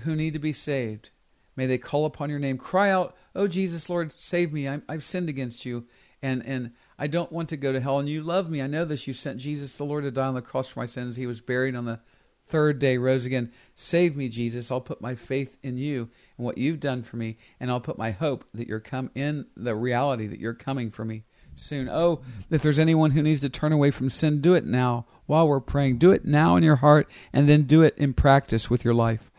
who 0.00 0.14
need 0.14 0.32
to 0.34 0.38
be 0.38 0.52
saved, 0.52 1.10
may 1.56 1.66
they 1.66 1.78
call 1.78 2.04
upon 2.04 2.30
your 2.30 2.38
name. 2.38 2.58
Cry 2.58 2.90
out, 2.90 3.16
Oh, 3.34 3.48
Jesus, 3.48 3.90
Lord, 3.90 4.14
save 4.18 4.52
me. 4.52 4.68
i 4.68 4.80
have 4.88 5.04
sinned 5.04 5.28
against 5.28 5.64
you. 5.64 5.86
And, 6.22 6.44
and 6.46 6.72
I 6.98 7.06
don't 7.06 7.30
want 7.30 7.50
to 7.50 7.56
go 7.56 7.72
to 7.72 7.80
hell. 7.80 7.98
And 7.98 8.08
you 8.08 8.22
love 8.22 8.48
me. 8.48 8.62
I 8.62 8.66
know 8.66 8.84
this. 8.84 9.06
You 9.06 9.12
sent 9.12 9.38
Jesus, 9.38 9.76
the 9.76 9.84
Lord, 9.84 10.04
to 10.04 10.10
die 10.10 10.26
on 10.26 10.34
the 10.34 10.42
cross 10.42 10.68
for 10.68 10.80
my 10.80 10.86
sins. 10.86 11.16
He 11.16 11.26
was 11.26 11.40
buried 11.40 11.76
on 11.76 11.84
the 11.84 12.00
third 12.48 12.78
day, 12.78 12.96
rose 12.96 13.26
again. 13.26 13.52
Save 13.74 14.16
me, 14.16 14.28
Jesus. 14.28 14.70
I'll 14.70 14.80
put 14.80 15.00
my 15.00 15.14
faith 15.14 15.58
in 15.62 15.76
you 15.78 16.08
and 16.36 16.46
what 16.46 16.58
you've 16.58 16.80
done 16.80 17.02
for 17.02 17.16
me. 17.16 17.36
And 17.60 17.70
I'll 17.70 17.80
put 17.80 17.98
my 17.98 18.12
hope 18.12 18.44
that 18.54 18.68
you're 18.68 18.80
come 18.80 19.10
in 19.14 19.46
the 19.56 19.74
reality 19.74 20.26
that 20.26 20.40
you're 20.40 20.54
coming 20.54 20.90
for 20.90 21.04
me 21.04 21.24
soon. 21.54 21.88
Oh, 21.88 22.22
if 22.50 22.62
there's 22.62 22.78
anyone 22.78 23.12
who 23.12 23.22
needs 23.22 23.40
to 23.40 23.48
turn 23.48 23.72
away 23.72 23.90
from 23.90 24.10
sin, 24.10 24.40
do 24.40 24.54
it 24.54 24.64
now 24.64 25.06
while 25.26 25.48
we're 25.48 25.60
praying. 25.60 25.98
Do 25.98 26.12
it 26.12 26.24
now 26.24 26.56
in 26.56 26.62
your 26.62 26.76
heart 26.76 27.08
and 27.32 27.48
then 27.48 27.64
do 27.64 27.82
it 27.82 27.96
in 27.98 28.12
practice 28.14 28.70
with 28.70 28.84
your 28.84 28.94
life. 28.94 29.30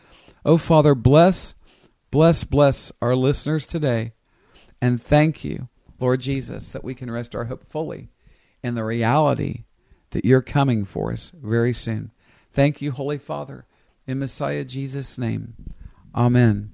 Oh, 0.44 0.58
Father, 0.58 0.94
bless, 0.94 1.54
bless, 2.10 2.44
bless 2.44 2.92
our 3.00 3.14
listeners 3.14 3.66
today. 3.66 4.12
And 4.80 5.02
thank 5.02 5.44
you 5.44 5.68
Lord 6.00 6.20
Jesus, 6.20 6.70
that 6.70 6.84
we 6.84 6.94
can 6.94 7.10
rest 7.10 7.34
our 7.34 7.46
hope 7.46 7.68
fully 7.68 8.08
in 8.62 8.74
the 8.74 8.84
reality 8.84 9.64
that 10.10 10.24
you're 10.24 10.42
coming 10.42 10.84
for 10.84 11.12
us 11.12 11.32
very 11.34 11.72
soon. 11.72 12.12
Thank 12.52 12.80
you, 12.80 12.92
Holy 12.92 13.18
Father, 13.18 13.66
in 14.06 14.18
Messiah 14.18 14.64
Jesus' 14.64 15.18
name. 15.18 15.54
Amen. 16.14 16.72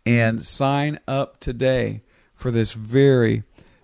and 0.06 0.44
sign 0.44 1.00
up 1.08 1.40
today 1.40 2.02
for 2.36 2.52
this 2.52 2.74
very 2.74 3.42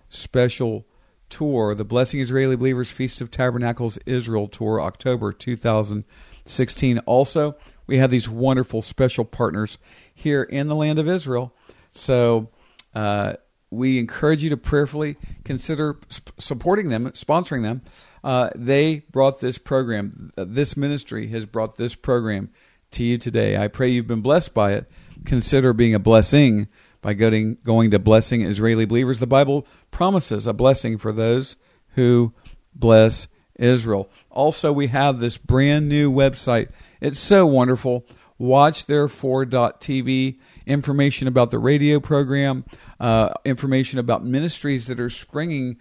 special 0.08 0.86
tour, 1.28 1.74
the 1.74 1.84
Blessing 1.84 2.20
Israeli 2.20 2.56
Believers 2.56 2.90
Feast 2.90 3.20
of 3.20 3.30
Tabernacles 3.30 3.98
Israel 4.06 4.48
Tour, 4.48 4.80
October 4.80 5.32
2016. 5.32 6.98
Also, 7.00 7.56
we 7.86 7.98
have 7.98 8.10
these 8.10 8.28
wonderful 8.28 8.82
special 8.82 9.24
partners 9.24 9.78
here 10.14 10.42
in 10.44 10.68
the 10.68 10.74
land 10.74 10.98
of 10.98 11.08
Israel. 11.08 11.54
So, 11.92 12.50
uh, 12.94 13.34
we 13.70 13.98
encourage 13.98 14.44
you 14.44 14.50
to 14.50 14.56
prayerfully 14.56 15.16
consider 15.44 15.98
supporting 16.38 16.88
them, 16.88 17.10
sponsoring 17.10 17.62
them. 17.62 17.82
Uh, 18.24 18.50
they 18.56 19.04
brought 19.12 19.40
this 19.40 19.58
program, 19.58 20.32
this 20.36 20.76
ministry 20.76 21.28
has 21.28 21.46
brought 21.46 21.76
this 21.76 21.94
program 21.94 22.50
to 22.90 23.04
you 23.04 23.18
today. 23.18 23.56
I 23.56 23.68
pray 23.68 23.90
you've 23.90 24.08
been 24.08 24.22
blessed 24.22 24.52
by 24.52 24.72
it 24.72 24.90
consider 25.24 25.72
being 25.72 25.94
a 25.94 25.98
blessing 25.98 26.68
by 27.02 27.14
going, 27.14 27.58
going 27.62 27.90
to 27.90 27.98
blessing 27.98 28.42
Israeli 28.42 28.84
believers. 28.84 29.18
The 29.18 29.26
Bible 29.26 29.66
promises 29.90 30.46
a 30.46 30.52
blessing 30.52 30.98
for 30.98 31.12
those 31.12 31.56
who 31.94 32.32
bless 32.74 33.28
Israel. 33.56 34.10
Also, 34.30 34.72
we 34.72 34.88
have 34.88 35.20
this 35.20 35.36
brand 35.36 35.88
new 35.88 36.10
website. 36.10 36.70
It's 37.00 37.18
so 37.18 37.46
wonderful. 37.46 38.06
Watch 38.36 38.86
WatchTherefore.tv, 38.86 40.38
information 40.66 41.28
about 41.28 41.52
the 41.52 41.58
radio 41.58 42.00
program, 42.00 42.64
uh, 42.98 43.32
information 43.44 44.00
about 44.00 44.24
ministries 44.24 44.86
that 44.88 44.98
are 44.98 45.10
springing 45.10 45.76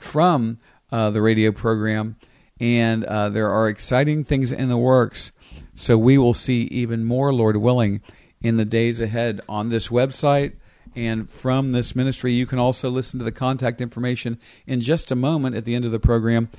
from 0.00 0.58
uh, 0.92 1.10
the 1.10 1.22
radio 1.22 1.50
program, 1.50 2.16
and 2.60 3.02
uh, 3.04 3.28
there 3.30 3.50
are 3.50 3.68
exciting 3.68 4.22
things 4.22 4.52
in 4.52 4.68
the 4.68 4.76
works. 4.76 5.32
So 5.74 5.96
we 5.96 6.18
will 6.18 6.34
see 6.34 6.62
even 6.64 7.04
more, 7.04 7.32
Lord 7.32 7.56
willing, 7.56 8.02
in 8.42 8.58
the 8.58 8.64
days 8.64 9.00
ahead 9.00 9.40
on 9.48 9.70
this 9.70 9.88
website 9.88 10.52
and 10.94 11.28
from 11.28 11.72
this 11.72 11.96
ministry. 11.96 12.32
You 12.32 12.46
can 12.46 12.58
also 12.58 12.90
listen 12.90 13.18
to 13.18 13.24
the 13.24 13.32
contact 13.32 13.80
information 13.80 14.38
in 14.66 14.80
just 14.80 15.10
a 15.10 15.16
moment 15.16 15.56
at 15.56 15.64
the 15.64 15.74
end 15.74 15.84
of 15.84 15.92
the 15.92 15.98
program, 15.98 16.50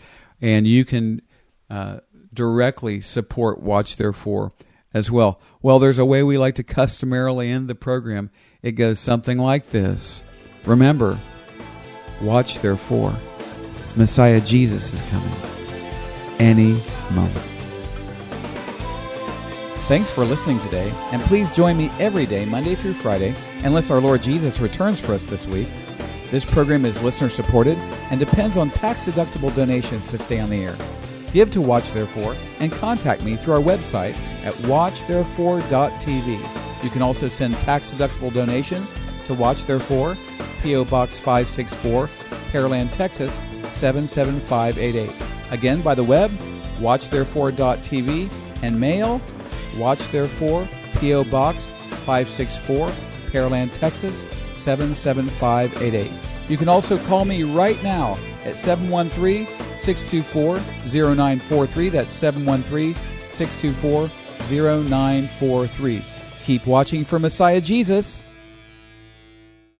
and 0.41 0.67
you 0.67 0.84
can 0.84 1.22
uh, 1.69 2.00
directly 2.34 3.00
support 3.00 3.62
Watch 3.62 3.96
Therefore 3.98 4.52
as 4.93 5.12
well. 5.12 5.39
Well, 5.62 5.80
there's 5.80 6.00
a 6.00 6.06
way 6.06 6.24
we 6.24 6.38
like 6.38 6.56
to 6.56 6.63
customarily 6.63 7.50
end 7.50 7.67
the 7.67 7.76
program. 7.76 8.30
It 8.62 8.74
goes 8.74 9.00
something 9.00 9.38
like 9.38 9.69
this 9.69 10.24
Remember, 10.65 11.19
watch 12.22 12.60
therefore. 12.60 13.13
Messiah 13.95 14.41
Jesus 14.41 14.91
is 14.93 15.10
coming 15.12 15.32
any 16.39 16.73
moment. 17.12 17.38
Thanks 19.88 20.10
for 20.10 20.25
listening 20.25 20.60
today, 20.62 20.91
and 21.12 21.21
please 21.23 21.51
join 21.51 21.77
me 21.77 21.91
every 21.99 22.25
day, 22.25 22.45
Monday 22.45 22.73
through 22.73 22.93
Friday, 22.93 23.36
unless 23.63 23.91
our 23.91 23.99
Lord 23.99 24.23
Jesus 24.23 24.60
returns 24.60 24.99
for 24.99 25.13
us 25.13 25.25
this 25.25 25.45
week. 25.45 25.67
This 26.32 26.43
program 26.43 26.86
is 26.86 27.03
listener 27.03 27.29
supported 27.29 27.77
and 28.10 28.19
depends 28.19 28.58
on 28.58 28.71
tax 28.71 29.06
deductible 29.06 29.56
donations 29.56 30.08
to 30.08 30.17
stay 30.17 30.39
on 30.39 30.49
the 30.49 30.63
air. 30.63 30.75
Give 31.32 31.51
to 31.51 31.62
Watch 31.62 31.91
Therefore 31.91 32.36
and 32.60 32.71
contact 32.71 33.23
me 33.23 33.36
through 33.36 33.53
our 33.53 33.62
website 33.62 34.15
at 34.43 34.56
watchtherefore.tv. 34.65 36.84
You 36.84 36.89
can 36.89 37.03
also 37.03 37.27
send 37.27 37.53
tax 37.56 37.93
deductible 37.93 38.34
donations 38.34 38.91
to 39.25 39.36
Watch 39.36 39.65
Therefore, 39.65 40.17
P.O. 40.63 40.86
Box 40.86 41.19
564, 41.19 42.08
Pearland, 42.51 42.91
Texas 42.91 43.39
77588. 43.84 45.12
Again, 45.52 45.82
by 45.82 45.93
the 45.93 46.04
web, 46.04 46.32
watchtherefore.tv, 46.80 48.30
and 48.62 48.80
mail 48.80 49.19
Watch 49.78 50.08
Therefore, 50.10 50.67
P.O. 51.00 51.26
Box 51.26 51.67
564, 52.06 52.88
Pearland, 53.30 53.74
Texas 53.74 54.24
77588. 54.56 56.10
You 56.48 56.58
can 56.58 56.69
also 56.69 56.98
call 57.06 57.26
me 57.26 57.43
right 57.43 57.82
now 57.84 58.17
at 58.46 58.56
713 58.56 59.48
624 59.78 60.60
0943. 61.15 61.89
That's 61.89 62.12
713 62.12 62.96
624 63.32 64.10
0943. 64.50 66.06
Keep 66.46 66.67
watching 66.67 67.04
for 67.04 67.19
Messiah 67.19 67.60
Jesus 67.60 68.24